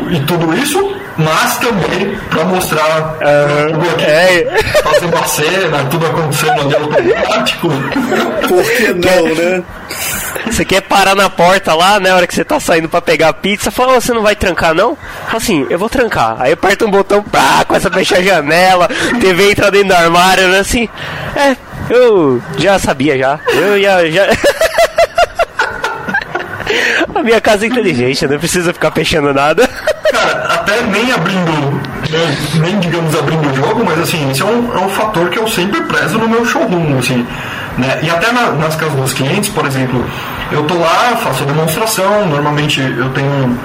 [0.10, 3.74] e tudo isso, mas também para mostrar uhum.
[3.74, 4.64] tudo aqui, é.
[4.84, 7.70] fazer uma cena, tudo acontecendo ali automático.
[8.48, 9.64] Por que não, né?
[10.46, 12.10] Você quer parar na porta lá, né?
[12.10, 14.36] Na hora que você tá saindo pra pegar a pizza, fala, oh, você não vai
[14.36, 14.98] trancar não?
[15.26, 16.36] Fala assim, eu vou trancar.
[16.40, 18.88] Aí aperta um botão, pá, começa a fechar a janela,
[19.20, 20.60] TV entra dentro do armário, né?
[20.60, 20.90] Assim,
[21.36, 21.56] é,
[21.90, 23.40] eu já sabia já.
[23.54, 24.06] Eu já.
[24.10, 24.28] já...
[27.20, 29.68] a minha casa é inteligente, não precisa ficar fechando nada.
[30.12, 31.52] Cara, até nem abrindo,
[32.10, 35.40] né, nem digamos abrindo o jogo, mas assim, isso é um, é um fator que
[35.40, 37.26] eu sempre prezo no meu showroom, assim.
[37.78, 38.00] Né?
[38.04, 40.06] E até na, nas casas dos clientes, por exemplo,
[40.52, 43.58] eu tô lá, faço a demonstração, normalmente eu tenho um,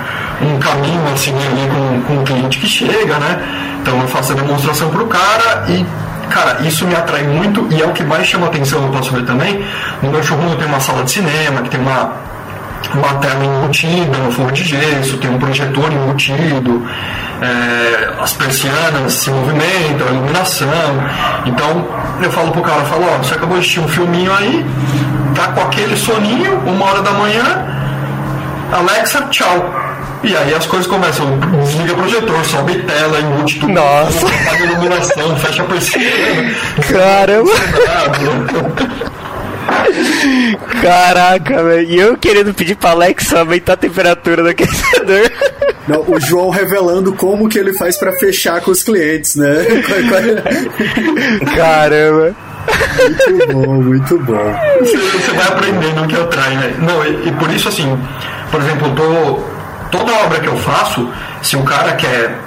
[0.55, 3.79] um caminho assim ali com, com o cliente que chega, né?
[3.83, 5.85] Então eu faço a demonstração pro cara e
[6.29, 9.25] cara, isso me atrai muito e é o que mais chama atenção, eu posso ver
[9.25, 9.63] também.
[10.03, 12.13] No meu showroom eu tenho uma sala de cinema, que tem uma,
[12.95, 16.87] uma tela embutida no forro de gesso, tem um projetor embutido,
[17.41, 20.68] é, as persianas se movimentam, a iluminação.
[21.47, 21.89] Então
[22.22, 24.64] eu falo pro cara, eu falo, ó, você acabou de assistir um filminho aí,
[25.35, 27.66] tá com aquele soninho, uma hora da manhã,
[28.72, 29.74] Alexa, tchau.
[30.22, 33.72] E aí as coisas começam, desliga o projetor, sobe tela, embute tudo.
[33.72, 34.26] Nossa!
[34.26, 36.55] A iluminação, fecha a persiana.
[36.91, 37.53] Caramba!
[40.83, 41.91] Caraca, velho.
[41.91, 45.31] E eu querendo pedir pra Alexa aumentar a temperatura do aquecedor.
[45.87, 49.64] Não, o João revelando como que ele faz para fechar com os clientes, né?
[51.57, 52.35] Caramba.
[53.31, 54.55] Muito bom, muito bom.
[54.81, 54.97] Você,
[55.33, 56.75] vai aprendendo o que eu traio, né?
[56.79, 57.99] Não, e, e, por isso, assim,
[58.51, 59.41] por exemplo, tô,
[59.91, 61.09] toda obra que eu faço,
[61.43, 62.39] se o cara quer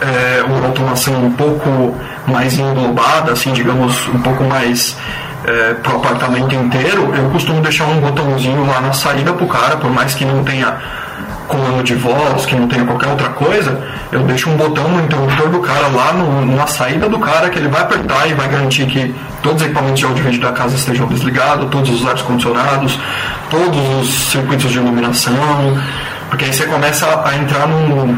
[0.00, 1.96] é, uma automação um pouco
[2.26, 4.96] mais englobada, assim, digamos, um pouco mais
[5.44, 9.76] é, para o apartamento inteiro, eu costumo deixar um botãozinho lá na saída pro cara,
[9.76, 10.76] por mais que não tenha
[11.48, 13.82] comando de voz, que não tenha qualquer outra coisa,
[14.12, 17.58] eu deixo um botão no interruptor do cara lá no, na saída do cara que
[17.58, 19.12] ele vai apertar e vai garantir que
[19.42, 22.98] todos os equipamentos de áudio vídeo da casa estejam desligados, todos os ar condicionados,
[23.50, 25.34] todos os circuitos de iluminação,
[26.28, 28.16] porque aí você começa a entrar num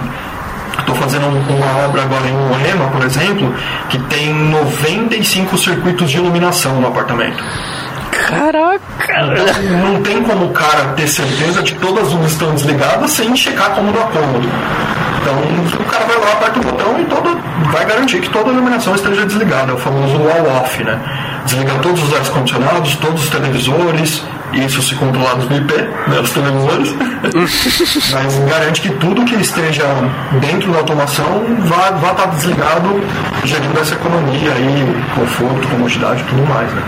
[0.79, 3.55] Estou fazendo uma obra agora em Moema, por exemplo,
[3.89, 7.43] que tem 95 circuitos de iluminação no apartamento.
[8.27, 8.81] Caraca!
[9.03, 13.11] Então, não tem como o cara ter certeza de que todas as luzes estão desligadas
[13.11, 14.49] sem checar cômodo a cômodo.
[15.23, 18.53] Então o cara vai lá, aperta o botão e todo, vai garantir que toda a
[18.53, 20.99] iluminação esteja desligada, é o famoso wall-off, né?
[21.45, 26.95] Desliga todos os ar-condicionados, todos os televisores, isso se controlados no IP, né, os televisores,
[28.13, 29.85] mas garante que tudo que esteja
[30.41, 33.03] dentro da automação vá, vá estar desligado,
[33.45, 36.83] gerindo essa economia aí, conforto, comodidade e tudo mais, né?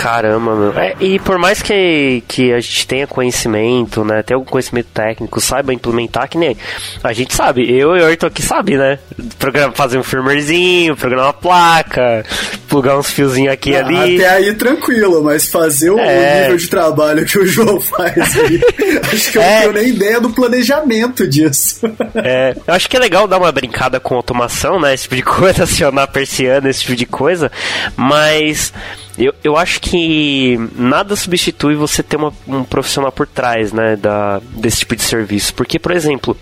[0.00, 0.78] Caramba, meu.
[0.78, 4.22] É, e por mais que, que a gente tenha conhecimento, né?
[4.22, 6.56] Tenha algum conhecimento técnico, saiba implementar, que nem
[7.04, 8.98] a gente sabe, eu e o Ayrton aqui sabe, né?
[9.38, 12.24] Programa, fazer um firmwarezinho, programar uma placa,
[12.66, 14.16] plugar uns fiozinhos aqui e ah, ali.
[14.16, 16.44] Até aí tranquilo, mas fazer o é...
[16.44, 18.58] nível de trabalho que o João faz aí,
[19.12, 19.54] acho que eu é...
[19.54, 21.80] não tenho nem ideia do planejamento disso.
[22.14, 24.94] É, eu acho que é legal dar uma brincada com automação, né?
[24.94, 27.52] Esse tipo de coisa, acionar persiana, esse tipo de coisa,
[27.94, 28.72] mas
[29.20, 34.40] eu, eu acho que nada substitui você ter uma, um profissional por trás, né, da,
[34.56, 35.54] desse tipo de serviço.
[35.54, 36.36] Porque, por exemplo,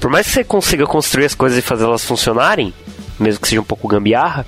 [0.00, 2.72] por mais que você consiga construir as coisas e fazer elas funcionarem,
[3.18, 4.46] mesmo que seja um pouco gambiarra,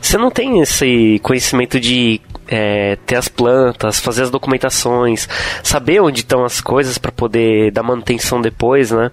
[0.00, 5.28] você não tem esse conhecimento de é, ter as plantas, fazer as documentações,
[5.62, 9.10] saber onde estão as coisas para poder dar manutenção depois, né?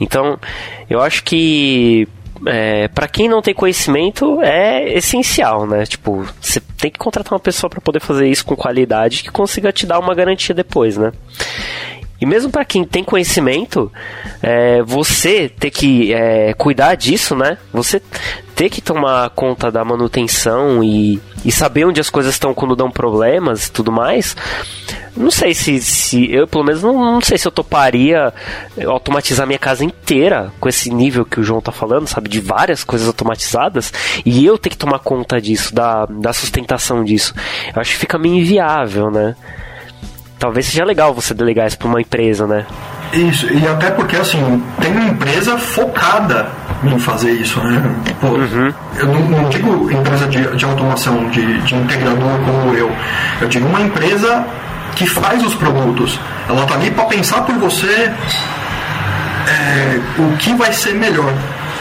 [0.00, 0.38] Então,
[0.90, 2.08] eu acho que
[2.46, 5.84] é, para quem não tem conhecimento, é essencial, né?
[5.86, 9.72] Tipo, você tem que contratar uma pessoa para poder fazer isso com qualidade que consiga
[9.72, 11.12] te dar uma garantia depois, né?
[12.22, 13.90] E mesmo para quem tem conhecimento,
[14.40, 17.58] é, você ter que é, cuidar disso, né?
[17.72, 18.00] Você
[18.54, 22.92] ter que tomar conta da manutenção e, e saber onde as coisas estão quando dão
[22.92, 24.36] problemas e tudo mais.
[25.16, 28.32] Não sei se, se eu, pelo menos, não, não sei se eu toparia
[28.86, 32.28] automatizar minha casa inteira com esse nível que o João tá falando, sabe?
[32.28, 33.92] De várias coisas automatizadas
[34.24, 37.34] e eu ter que tomar conta disso, da, da sustentação disso.
[37.74, 39.34] Eu acho que fica meio inviável, né?
[40.42, 42.66] Talvez seja legal você delegar isso para uma empresa, né?
[43.12, 46.48] Isso, e até porque, assim, tem uma empresa focada
[46.82, 47.80] em fazer isso, né?
[48.20, 48.74] Pô, uhum.
[48.96, 52.90] Eu não, não, digo empresa de, de automação, de, de integrador como eu.
[53.40, 54.44] Eu digo uma empresa
[54.96, 56.18] que faz os produtos.
[56.48, 58.10] Ela tá ali para pensar por você
[59.46, 61.32] é, o que vai ser melhor.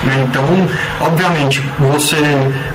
[0.04, 0.26] Né?
[0.28, 0.44] Então,
[1.00, 2.18] obviamente, você,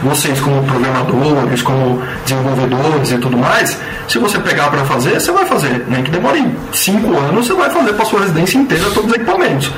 [0.02, 5.44] vocês como programadores, como desenvolvedores e tudo mais, se você pegar para fazer, você vai
[5.46, 5.84] fazer.
[5.88, 6.02] Nem né?
[6.02, 9.72] que demore 5 anos, você vai fazer para sua residência inteira todos os equipamentos.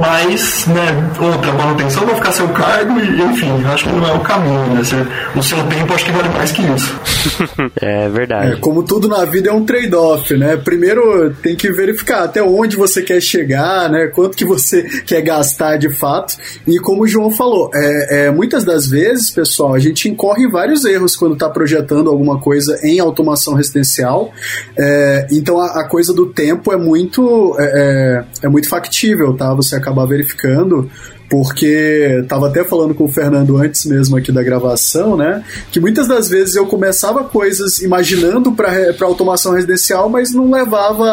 [0.00, 4.20] Mas, né, outra manutenção vai ficar seu cargo e, enfim, acho que não é o
[4.20, 4.82] caminho, né?
[4.82, 4.96] Você,
[5.38, 7.00] o seu tempo acho que vale mais que isso.
[7.80, 8.52] é verdade.
[8.52, 10.56] É, como tudo na vida é um trade-off, né?
[10.56, 14.06] Primeiro tem que verificar até onde você quer chegar, né?
[14.08, 16.36] Quanto que você quer gastar de fato.
[16.66, 20.50] E como o João falou, é, é muitas das vezes, pessoal, a gente incorre em
[20.50, 24.32] vários erros quando está projetando alguma coisa em automação residencial.
[24.78, 29.43] É, então a, a, coisa do tempo é muito, é, é, é muito factível, tá?
[29.44, 29.54] Tá?
[29.54, 30.90] Você acabar verificando
[31.28, 35.42] porque estava até falando com o Fernando antes mesmo aqui da gravação, né?
[35.70, 41.04] Que muitas das vezes eu começava coisas imaginando para automação residencial, mas não levava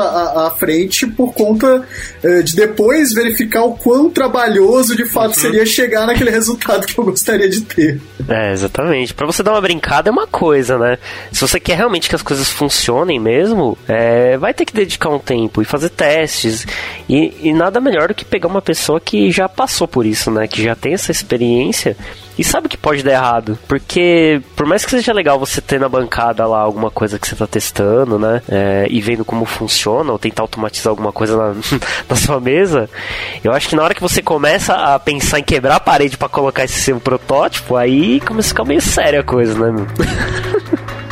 [0.48, 1.84] à, frente por conta
[2.24, 5.42] eh, de depois verificar o quão trabalhoso de fato uhum.
[5.42, 8.00] seria chegar naquele resultado que eu gostaria de ter.
[8.28, 9.14] É, exatamente.
[9.14, 10.98] Para você dar uma brincada é uma coisa, né?
[11.32, 15.20] Se você quer realmente que as coisas funcionem mesmo, é, vai ter que dedicar um
[15.20, 16.66] tempo e fazer testes.
[17.10, 20.48] E, e nada melhor do que pegar uma pessoa que já passou por isso, né?
[20.48, 21.96] Que já tem essa experiência
[22.38, 23.58] e sabe que pode dar errado.
[23.68, 27.36] Porque, por mais que seja legal você ter na bancada lá alguma coisa que você
[27.36, 28.42] tá testando, né?
[28.50, 31.56] É, e vendo como funciona, ou tentar automatizar alguma coisa na,
[32.10, 32.90] na sua mesa,
[33.44, 36.30] eu acho que na hora que você começa a pensar em quebrar a parede para
[36.30, 39.88] colocar esse seu protótipo, aí começa a ficar meio séria a coisa, né, meu?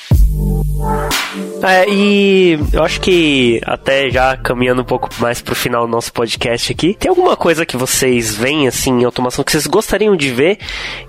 [1.63, 6.11] É, e eu acho que até já caminhando um pouco mais pro final do nosso
[6.11, 10.31] podcast aqui, tem alguma coisa que vocês veem assim em automação que vocês gostariam de
[10.31, 10.57] ver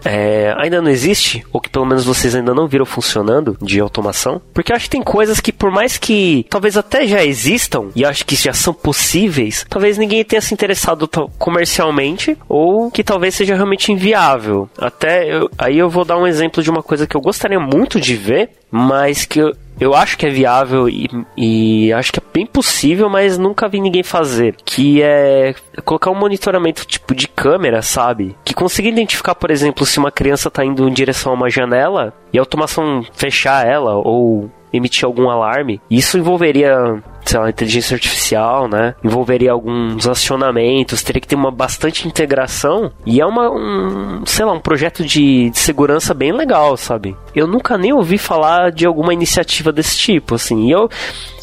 [0.05, 4.43] é, ainda não existe ou que pelo menos vocês ainda não viram funcionando de automação?
[4.53, 8.05] Porque eu acho que tem coisas que por mais que talvez até já existam e
[8.05, 11.09] acho que já são possíveis, talvez ninguém tenha se interessado
[11.39, 14.69] comercialmente ou que talvez seja realmente inviável.
[14.77, 17.99] Até eu, aí eu vou dar um exemplo de uma coisa que eu gostaria muito
[17.99, 22.23] de ver, mas que eu, eu acho que é viável e, e, acho que é
[22.33, 24.55] bem possível, mas nunca vi ninguém fazer.
[24.65, 25.55] Que é
[25.85, 28.37] colocar um monitoramento tipo de câmera, sabe?
[28.45, 32.15] Que consiga identificar, por exemplo, se uma criança está indo em direção a uma janela
[32.33, 35.81] e a automação fechar ela ou emitir algum alarme.
[35.91, 38.95] Isso envolveria, sei lá, inteligência artificial, né?
[39.03, 42.93] Envolveria alguns acionamentos, teria que ter uma bastante integração.
[43.05, 47.17] E é uma, um, sei lá, um projeto de, de segurança bem legal, sabe?
[47.35, 50.69] Eu nunca nem ouvi falar de alguma iniciativa desse tipo, assim.
[50.69, 50.89] E eu,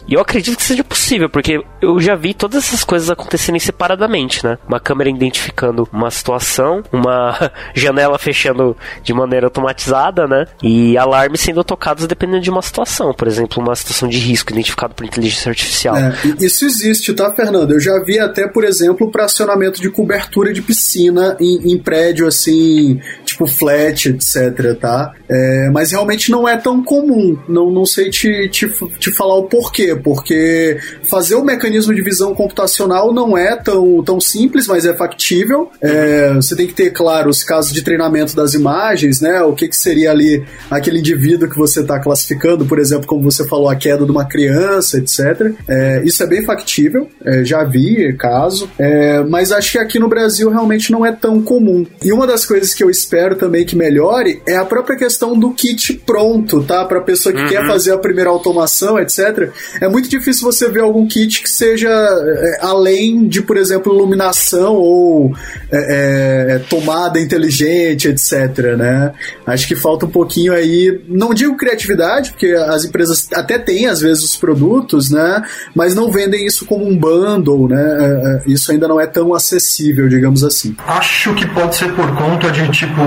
[0.09, 4.43] e eu acredito que seja possível, porque eu já vi todas essas coisas acontecerem separadamente,
[4.43, 4.57] né?
[4.67, 10.47] Uma câmera identificando uma situação, uma janela fechando de maneira automatizada, né?
[10.63, 13.13] E alarmes sendo tocados dependendo de uma situação.
[13.13, 15.95] Por exemplo, uma situação de risco identificado por inteligência artificial.
[15.95, 17.73] É, isso existe, tá, Fernando?
[17.73, 22.25] Eu já vi até, por exemplo, para acionamento de cobertura de piscina em, em prédio
[22.25, 25.13] assim, tipo flat, etc, tá?
[25.29, 27.37] É, mas realmente não é tão comum.
[27.47, 32.33] Não, não sei te, te, te falar o porquê porque fazer o mecanismo de visão
[32.33, 35.69] computacional não é tão, tão simples, mas é factível.
[35.81, 39.41] É, você tem que ter, claro, os casos de treinamento das imagens, né?
[39.41, 43.47] O que, que seria ali aquele indivíduo que você está classificando, por exemplo, como você
[43.47, 45.53] falou, a queda de uma criança, etc.
[45.67, 50.07] É, isso é bem factível, é, já vi caso, é, mas acho que aqui no
[50.07, 51.85] Brasil realmente não é tão comum.
[52.03, 55.51] E uma das coisas que eu espero também que melhore é a própria questão do
[55.51, 56.85] kit pronto, tá?
[56.85, 57.47] Para pessoa que uhum.
[57.47, 59.51] quer fazer a primeira automação, etc.
[59.81, 64.75] É muito difícil você ver algum kit que seja é, além de, por exemplo, iluminação
[64.75, 65.33] ou
[65.71, 68.75] é, é, tomada inteligente, etc.
[68.77, 69.11] Né?
[69.45, 74.01] Acho que falta um pouquinho aí, não digo criatividade, porque as empresas até têm às
[74.01, 75.43] vezes os produtos, né?
[75.75, 77.79] Mas não vendem isso como um bundle, né?
[77.79, 80.75] É, é, isso ainda não é tão acessível, digamos assim.
[80.87, 83.01] Acho que pode ser por conta de tipo,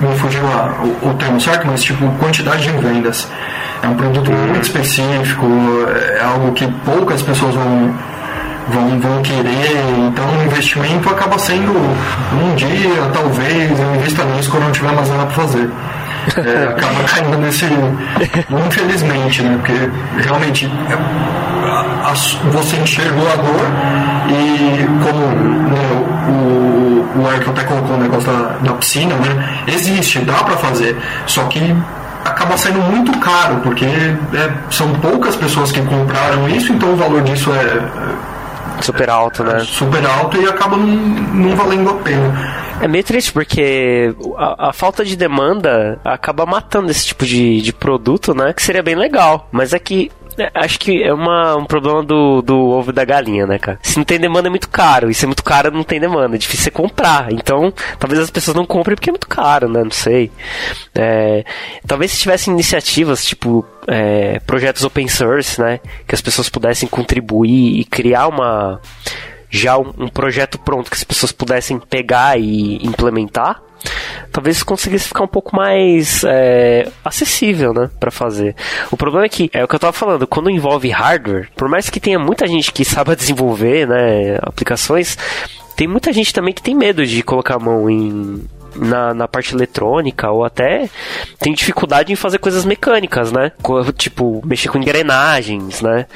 [0.00, 3.26] não fugiu o, o termo certo, mas tipo quantidade de vendas.
[3.82, 5.46] É um produto muito específico,
[5.88, 7.94] é algo que poucas pessoas vão,
[8.68, 14.64] vão, vão querer, então o investimento acaba sendo um dia, talvez, eu invista nisso quando
[14.64, 15.70] não tiver mais nada para fazer.
[16.36, 17.64] é, acaba caindo nesse.
[18.66, 19.58] Infelizmente, né?
[19.58, 19.90] Porque
[20.22, 22.14] realmente a, a,
[22.50, 23.66] você enxergou a dor
[24.28, 29.62] e como né, o, o Ayrton até colocou o negócio da, da piscina, né?
[29.66, 30.96] Existe, dá para fazer.
[31.26, 31.74] Só que
[32.28, 37.22] acaba sendo muito caro, porque é, são poucas pessoas que compraram isso, então o valor
[37.22, 39.60] disso é super alto, né?
[39.60, 42.68] Super alto e acaba não, não valendo a pena.
[42.80, 47.72] É meio triste porque a, a, falta de demanda acaba matando esse tipo de, de
[47.72, 48.52] produto, né?
[48.52, 49.48] Que seria bem legal.
[49.50, 53.46] Mas é que é, acho que é uma, um problema do, do ovo da galinha,
[53.46, 53.78] né, cara?
[53.82, 55.10] Se não tem demanda é muito caro.
[55.10, 56.36] E se é muito caro, não tem demanda.
[56.36, 57.32] É difícil você comprar.
[57.32, 59.82] Então, talvez as pessoas não comprem porque é muito caro, né?
[59.82, 60.30] Não sei.
[60.94, 61.44] É,
[61.86, 65.80] talvez se tivessem iniciativas, tipo, é, projetos open source, né?
[66.06, 68.80] Que as pessoas pudessem contribuir e criar uma
[69.50, 73.62] já um, um, projeto pronto que as pessoas pudessem pegar e implementar,
[74.32, 78.54] talvez conseguisse ficar um pouco mais é, acessível, né, para fazer.
[78.90, 81.88] O problema é que é o que eu tava falando, quando envolve hardware, por mais
[81.88, 85.16] que tenha muita gente que saiba desenvolver, né, aplicações,
[85.76, 88.44] tem muita gente também que tem medo de colocar a mão em
[88.76, 90.88] na, na parte eletrônica ou até
[91.38, 93.52] tem dificuldade em fazer coisas mecânicas, né?
[93.96, 96.06] Tipo, mexer com engrenagens, né?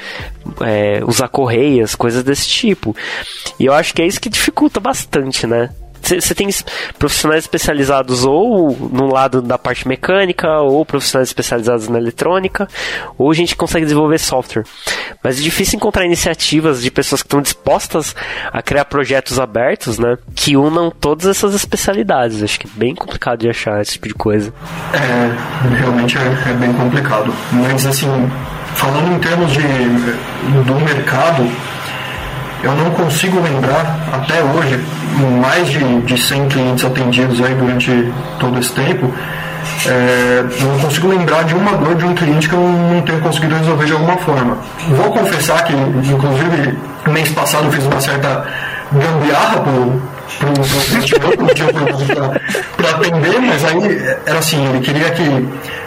[0.61, 2.95] É, usar correias, coisas desse tipo.
[3.59, 5.69] E eu acho que é isso que dificulta bastante, né?
[6.03, 6.49] Você tem
[6.99, 12.67] profissionais especializados ou no lado da parte mecânica, ou profissionais especializados na eletrônica,
[13.17, 14.63] ou a gente consegue desenvolver software.
[15.23, 18.15] Mas é difícil encontrar iniciativas de pessoas que estão dispostas
[18.51, 20.17] a criar projetos abertos, né?
[20.35, 22.43] Que unam todas essas especialidades.
[22.43, 24.53] Acho que é bem complicado de achar esse tipo de coisa.
[24.93, 27.33] É, realmente é, é bem complicado.
[27.51, 28.07] Mas assim,
[28.75, 31.49] falando em termos de, do mercado,
[32.63, 34.83] eu não consigo lembrar até hoje,
[35.41, 39.13] mais de, de 100 clientes atendidos aí durante todo esse tempo,
[39.85, 43.19] é, eu não consigo lembrar de uma dor de um cliente que eu não tenho
[43.19, 44.57] conseguido resolver de alguma forma.
[44.89, 48.45] Vou confessar que, inclusive, mês passado eu fiz uma certa
[48.91, 49.59] gambiarra
[52.77, 55.23] para atender, mas aí era assim, ele queria que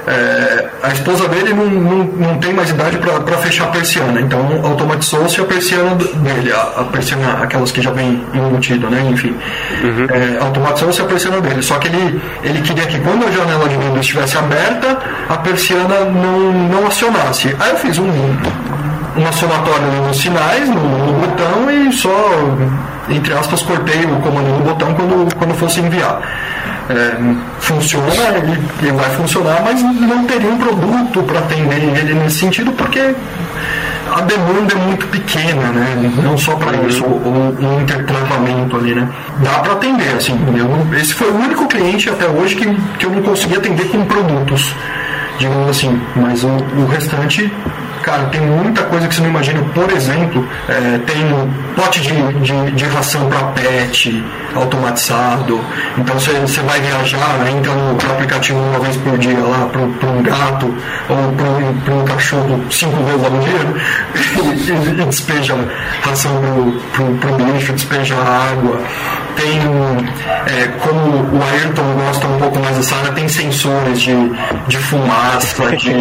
[0.07, 4.61] é, a esposa dele não, não, não tem mais idade para fechar a persiana, então
[4.65, 9.01] automatizou-se a persiana dele, a, a, persiana, aquelas que já vem embutido, né?
[9.11, 9.35] Enfim,
[9.83, 10.07] uhum.
[10.11, 13.77] é, automatizou-se a persiana dele, só que ele, ele queria que quando a janela de
[13.77, 17.55] venda estivesse aberta, a persiana não, não acionasse.
[17.59, 18.11] Aí eu fiz um,
[19.17, 22.11] um acionatório nos sinais, no, no botão e só
[23.09, 26.21] entre aspas, cortei o comando no botão quando, quando fosse enviar.
[26.89, 27.17] É,
[27.59, 32.71] funciona, ele, ele, vai funcionar, mas não teria um produto para atender ele nesse sentido,
[32.73, 33.15] porque
[34.13, 36.13] a demanda é muito pequena, né?
[36.23, 39.09] Não só para isso, o, o intertratamento ali, né?
[39.39, 40.39] Dá para atender, assim.
[40.57, 44.05] Eu, esse foi o único cliente até hoje que, que eu não consegui atender com
[44.05, 44.73] produtos,
[45.39, 46.01] digamos assim.
[46.15, 47.53] Mas o, o restante
[48.07, 49.61] Cara, tem muita coisa que você não imagina.
[49.75, 51.27] Por exemplo, é, tem
[51.75, 54.25] pote de, de, de ração para pet
[54.55, 55.61] automatizado.
[55.99, 60.09] Então você, você vai viajar, né, entra no, aplicativo uma vez por dia lá para
[60.09, 60.73] um gato
[61.09, 63.75] ou para um cachorro cinco vezes ao dia
[64.15, 64.71] e,
[65.01, 65.57] e, e despeja
[66.03, 66.33] ração
[66.93, 68.81] para o bicho, despeja água.
[69.37, 69.59] Tem,
[70.47, 74.15] é, como o Ayrton gosta um pouco mais dessa área, tem sensores de,
[74.67, 75.93] de fumaça, de.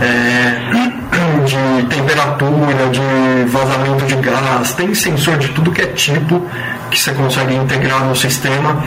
[0.00, 0.98] É,
[1.44, 6.46] de temperatura, de vazamento de gás, tem sensor de tudo que é tipo
[6.90, 8.82] que você consegue integrar no sistema.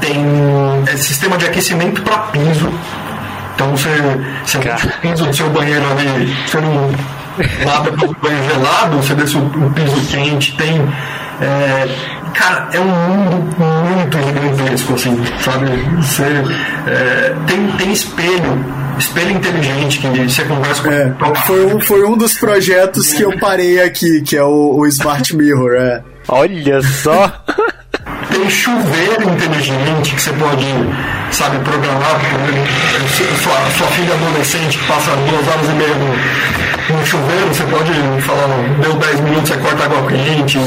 [0.00, 0.22] Tem
[0.86, 2.70] é, sistema de aquecimento para piso.
[3.54, 3.88] Então você,
[4.44, 6.90] você o piso do seu banheiro ali, você não
[7.64, 10.86] lava o banheiro gelado, você desce o, piso quente, tem.
[11.40, 11.88] É,
[12.34, 15.66] cara, é um mundo muito gigantesco, assim, sabe?
[15.96, 16.22] Você,
[16.86, 21.14] é, tem, tem espelho espelho inteligente que você conversa com é,
[21.46, 25.36] foi, um, foi um dos projetos que eu parei aqui, que é o, o Smart
[25.36, 25.74] Mirror.
[25.74, 26.02] É.
[26.28, 27.32] Olha só!
[28.30, 30.66] Tem chuveiro inteligente que você pode,
[31.30, 32.20] sabe, programar.
[33.42, 37.92] Sua, sua filha adolescente que passa duas horas e meia no, no chuveiro, você pode
[38.22, 40.58] falar, deu 10 minutos, você corta água quente.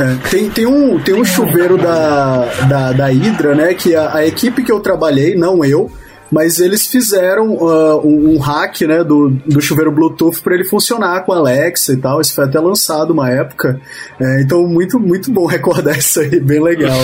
[0.00, 3.74] É, tem, tem, um, tem um chuveiro da, da, da Hydra, né?
[3.74, 5.90] Que a, a equipe que eu trabalhei, não eu,
[6.30, 11.24] mas eles fizeram uh, um, um, hack né, do, do chuveiro Bluetooth para ele funcionar
[11.24, 12.20] com a Alexa e tal.
[12.20, 13.80] Isso foi até lançado uma época.
[14.20, 16.98] É, então, muito, muito bom recordar isso aí, bem legal.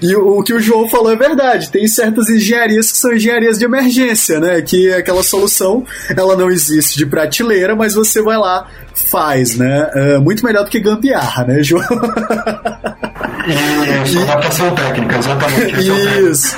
[0.00, 1.70] E o, o, que o João falou é verdade.
[1.70, 4.60] Tem certas engenharias que são engenharias de emergência, né?
[4.62, 5.84] Que aquela solução
[6.16, 8.68] ela não existe de prateleira, mas você vai lá,
[9.10, 9.90] faz, né?
[9.94, 11.82] É, muito melhor do que gambiarra, né, João?
[14.04, 16.30] Isso, adaptação técnica, exatamente.
[16.30, 16.56] Isso.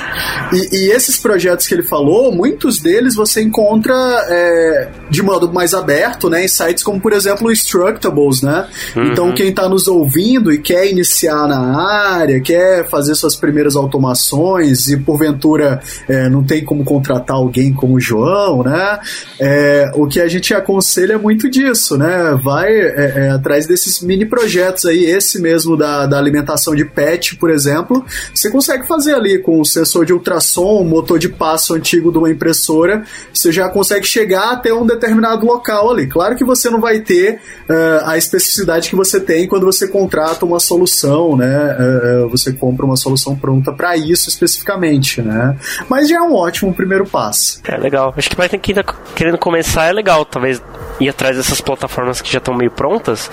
[0.53, 3.93] E, e, esses projetos que ele falou, muitos deles você encontra
[4.29, 8.67] é, de modo mais aberto, né, em sites como, por exemplo, o Structables, né?
[8.95, 9.11] Uhum.
[9.11, 14.87] Então, quem está nos ouvindo e quer iniciar na área, quer fazer suas primeiras automações
[14.89, 18.99] e, porventura, é, não tem como contratar alguém como o João, né?
[19.39, 22.37] É, o que a gente aconselha é muito disso, né?
[22.41, 27.35] Vai é, é, atrás desses mini projetos aí, esse mesmo da, da alimentação de pet,
[27.35, 32.11] por exemplo, você consegue fazer ali com o sensor de ultrassom, motor de passo antigo
[32.11, 33.03] de uma impressora,
[33.33, 36.07] você já consegue chegar até um determinado local ali.
[36.07, 40.45] Claro que você não vai ter uh, a especificidade que você tem quando você contrata
[40.45, 41.77] uma solução, né?
[41.79, 45.57] Uh, você compra uma solução pronta para isso especificamente, né?
[45.89, 47.61] Mas já é um ótimo primeiro passo.
[47.65, 48.13] É legal.
[48.17, 50.61] Acho que vai ter que ir querendo começar é legal, talvez
[50.99, 53.29] ir atrás dessas plataformas que já estão meio prontas,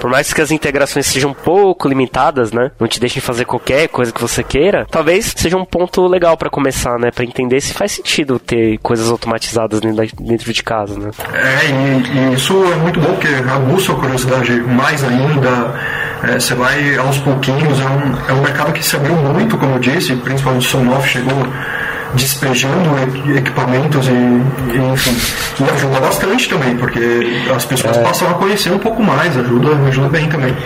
[0.00, 2.70] por mais que as integrações sejam um pouco limitadas, né?
[2.78, 6.50] Não te deixem fazer qualquer coisa que você queira, talvez seja um ponto legal para
[6.50, 7.10] começar, né?
[7.10, 11.10] Para entender se faz sentido ter coisas automatizadas dentro de casa, né?
[11.32, 16.02] É, e, e isso é muito bom, porque aguça a curiosidade mais ainda.
[16.24, 19.74] É, você vai aos pouquinhos, é um, é um mercado que se abriu muito, como
[19.74, 21.34] eu disse, principalmente o Sonoff chegou
[22.14, 22.90] despejando
[23.36, 25.16] equipamentos e, e, enfim.
[25.60, 27.00] E ajuda bastante também, porque
[27.54, 28.02] as pessoas é.
[28.02, 30.56] passam a conhecer um pouco mais, ajuda, ajuda bem também.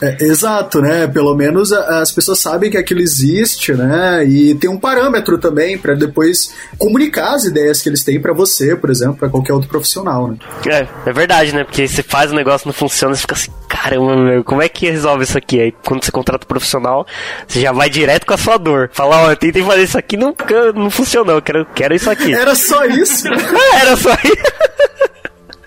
[0.00, 1.06] É, exato, né?
[1.06, 4.24] Pelo menos as pessoas sabem que aquilo existe, né?
[4.26, 8.76] E tem um parâmetro também para depois comunicar as ideias que eles têm para você,
[8.76, 10.36] por exemplo, para qualquer outro profissional, né?
[10.66, 11.64] É, é verdade, né?
[11.64, 14.90] Porque você faz o negócio não funciona, você fica assim, caramba, meu, como é que
[14.90, 15.60] resolve isso aqui?
[15.60, 17.06] Aí quando você contrata um profissional,
[17.46, 18.90] você já vai direto com a sua dor.
[18.92, 20.34] Fala, ó, oh, eu tentei fazer isso aqui, não,
[20.74, 22.34] não funcionou, eu quero, quero isso aqui.
[22.34, 23.26] Era só isso?
[23.80, 25.16] Era só isso.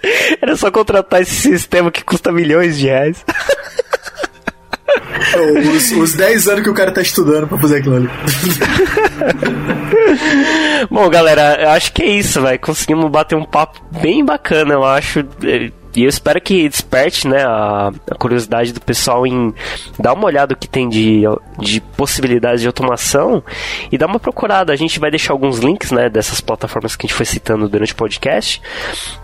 [0.41, 3.23] Era só contratar esse sistema que custa milhões de reais.
[5.75, 8.09] Os, os 10 anos que o cara tá estudando pra fazer aquilo ali.
[10.89, 12.57] Bom, galera, acho que é isso, vai.
[12.57, 15.23] Conseguimos bater um papo bem bacana, eu acho.
[15.95, 19.53] E eu espero que desperte né, a, a, curiosidade do pessoal em
[19.97, 21.23] dar uma olhada no que tem de,
[21.57, 23.43] de possibilidades de automação
[23.91, 24.71] e dar uma procurada.
[24.71, 27.93] A gente vai deixar alguns links né, dessas plataformas que a gente foi citando durante
[27.93, 28.61] o podcast.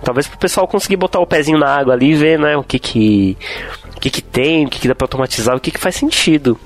[0.03, 2.63] Talvez para o pessoal conseguir botar o pezinho na água ali e ver né, o
[2.63, 3.37] que, que
[3.95, 6.59] o que, que tem, o que, que dá para automatizar, o que, que faz sentido.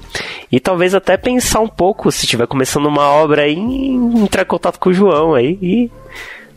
[0.51, 4.45] E talvez até pensar um pouco, se estiver começando uma obra aí, em entrar em
[4.45, 5.91] contato com o João aí e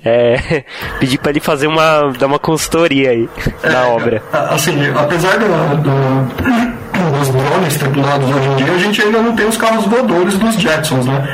[0.05, 0.65] é,
[0.99, 3.29] pedir para ele fazer uma dar uma consultoria aí
[3.63, 4.23] é, na obra.
[4.33, 5.47] Assim, apesar do,
[5.77, 10.39] do, dos drones tripulados hoje em dia, a gente ainda não tem os carros voadores
[10.39, 11.29] dos Jetsons, né?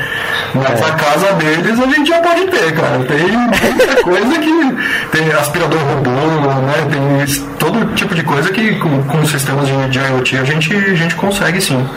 [0.53, 0.85] Mas é.
[0.85, 2.99] a casa deles a gente já pode ter, cara.
[3.05, 4.59] Tem muita coisa que.
[5.11, 6.87] Tem aspirador robô, né?
[6.91, 10.95] Tem todo tipo de coisa que com, com sistemas de, de IoT a gente, a
[10.95, 11.87] gente consegue sim.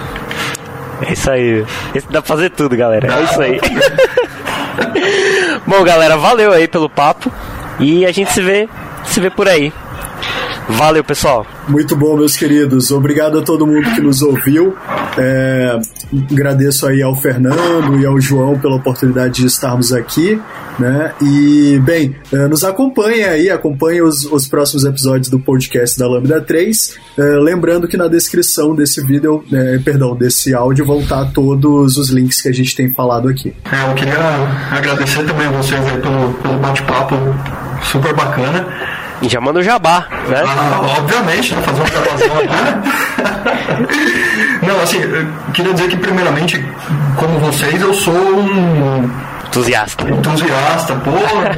[1.07, 1.65] É isso aí.
[1.95, 3.09] Esse dá pra fazer tudo, galera.
[3.13, 3.61] É isso aí.
[5.67, 7.33] Bom, galera, valeu aí pelo papo.
[7.81, 8.69] E a gente se vê,
[9.05, 9.73] se vê por aí.
[10.69, 11.47] Valeu, pessoal.
[11.69, 12.91] Muito bom, meus queridos.
[12.91, 14.75] Obrigado a todo mundo que nos ouviu.
[15.19, 15.79] É,
[16.31, 20.41] agradeço aí ao Fernando e ao João pela oportunidade de estarmos aqui.
[20.79, 21.13] Né?
[21.21, 26.41] E, bem, é, nos acompanhe aí, acompanhe os, os próximos episódios do podcast da Lambda
[26.41, 26.97] 3.
[27.19, 32.11] É, lembrando que na descrição desse vídeo, é, perdão, desse áudio, vão estar todos os
[32.11, 33.55] links que a gente tem falado aqui.
[33.71, 34.19] É, eu queria
[34.71, 37.15] agradecer também a vocês pelo, pelo bate-papo
[37.83, 38.92] super bacana.
[39.23, 40.43] E já manda o jabá, né?
[40.45, 41.63] Ah, obviamente, né?
[41.63, 42.49] Fazer uma gravação aqui.
[44.67, 46.65] Não, assim, eu queria dizer que, primeiramente,
[47.17, 49.09] como vocês, eu sou um.
[49.47, 50.11] Entusiasta.
[50.11, 51.55] Entusiasta, porra.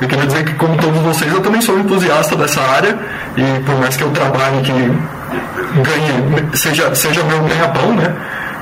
[0.00, 2.98] eu queria dizer que, como todos vocês, eu também sou entusiasta dessa área.
[3.36, 8.12] E por mais que eu trabalhe que ganhe, seja, seja meu ganha-pão, né?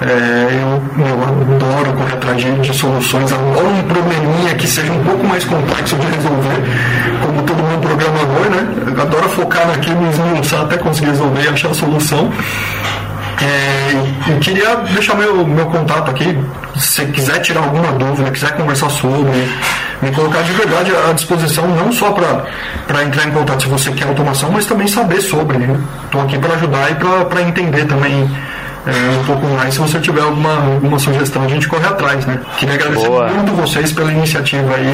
[0.03, 5.05] É, eu, eu, adoro correr atrás de, de, soluções, adoro um probleminha que seja um
[5.05, 6.62] pouco mais complexo de resolver,
[7.20, 8.94] como todo mundo programador, né?
[8.96, 12.32] Eu adoro focar naquilo, esmiuçar até conseguir resolver e achar a solução.
[13.42, 16.38] É, eu queria deixar meu, meu contato aqui,
[16.78, 19.48] se quiser tirar alguma dúvida, quiser conversar sobre,
[20.01, 24.09] me colocar de verdade à disposição, não só para entrar em contato se você quer
[24.09, 25.59] automação, mas também saber sobre.
[25.59, 26.26] Estou né?
[26.26, 28.30] aqui para ajudar e para entender também
[28.87, 29.74] é, um pouco mais.
[29.74, 32.41] Se você tiver alguma, alguma sugestão, a gente corre atrás, né?
[32.59, 33.28] Queria agradecer Boa.
[33.28, 34.93] muito vocês pela iniciativa aí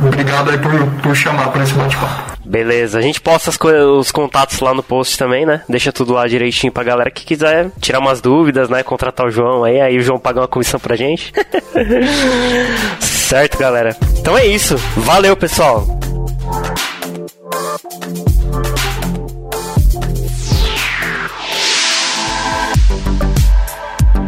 [0.00, 2.34] e obrigado aí por, por chamar para esse bate-papo.
[2.44, 5.62] Beleza, a gente posta os contatos lá no post também, né?
[5.68, 8.82] Deixa tudo lá direitinho pra galera que quiser tirar umas dúvidas, né?
[8.82, 11.32] Contratar o João aí, aí o João paga uma comissão pra gente.
[13.00, 13.96] certo, galera?
[14.18, 14.76] Então é isso.
[14.96, 15.86] Valeu, pessoal.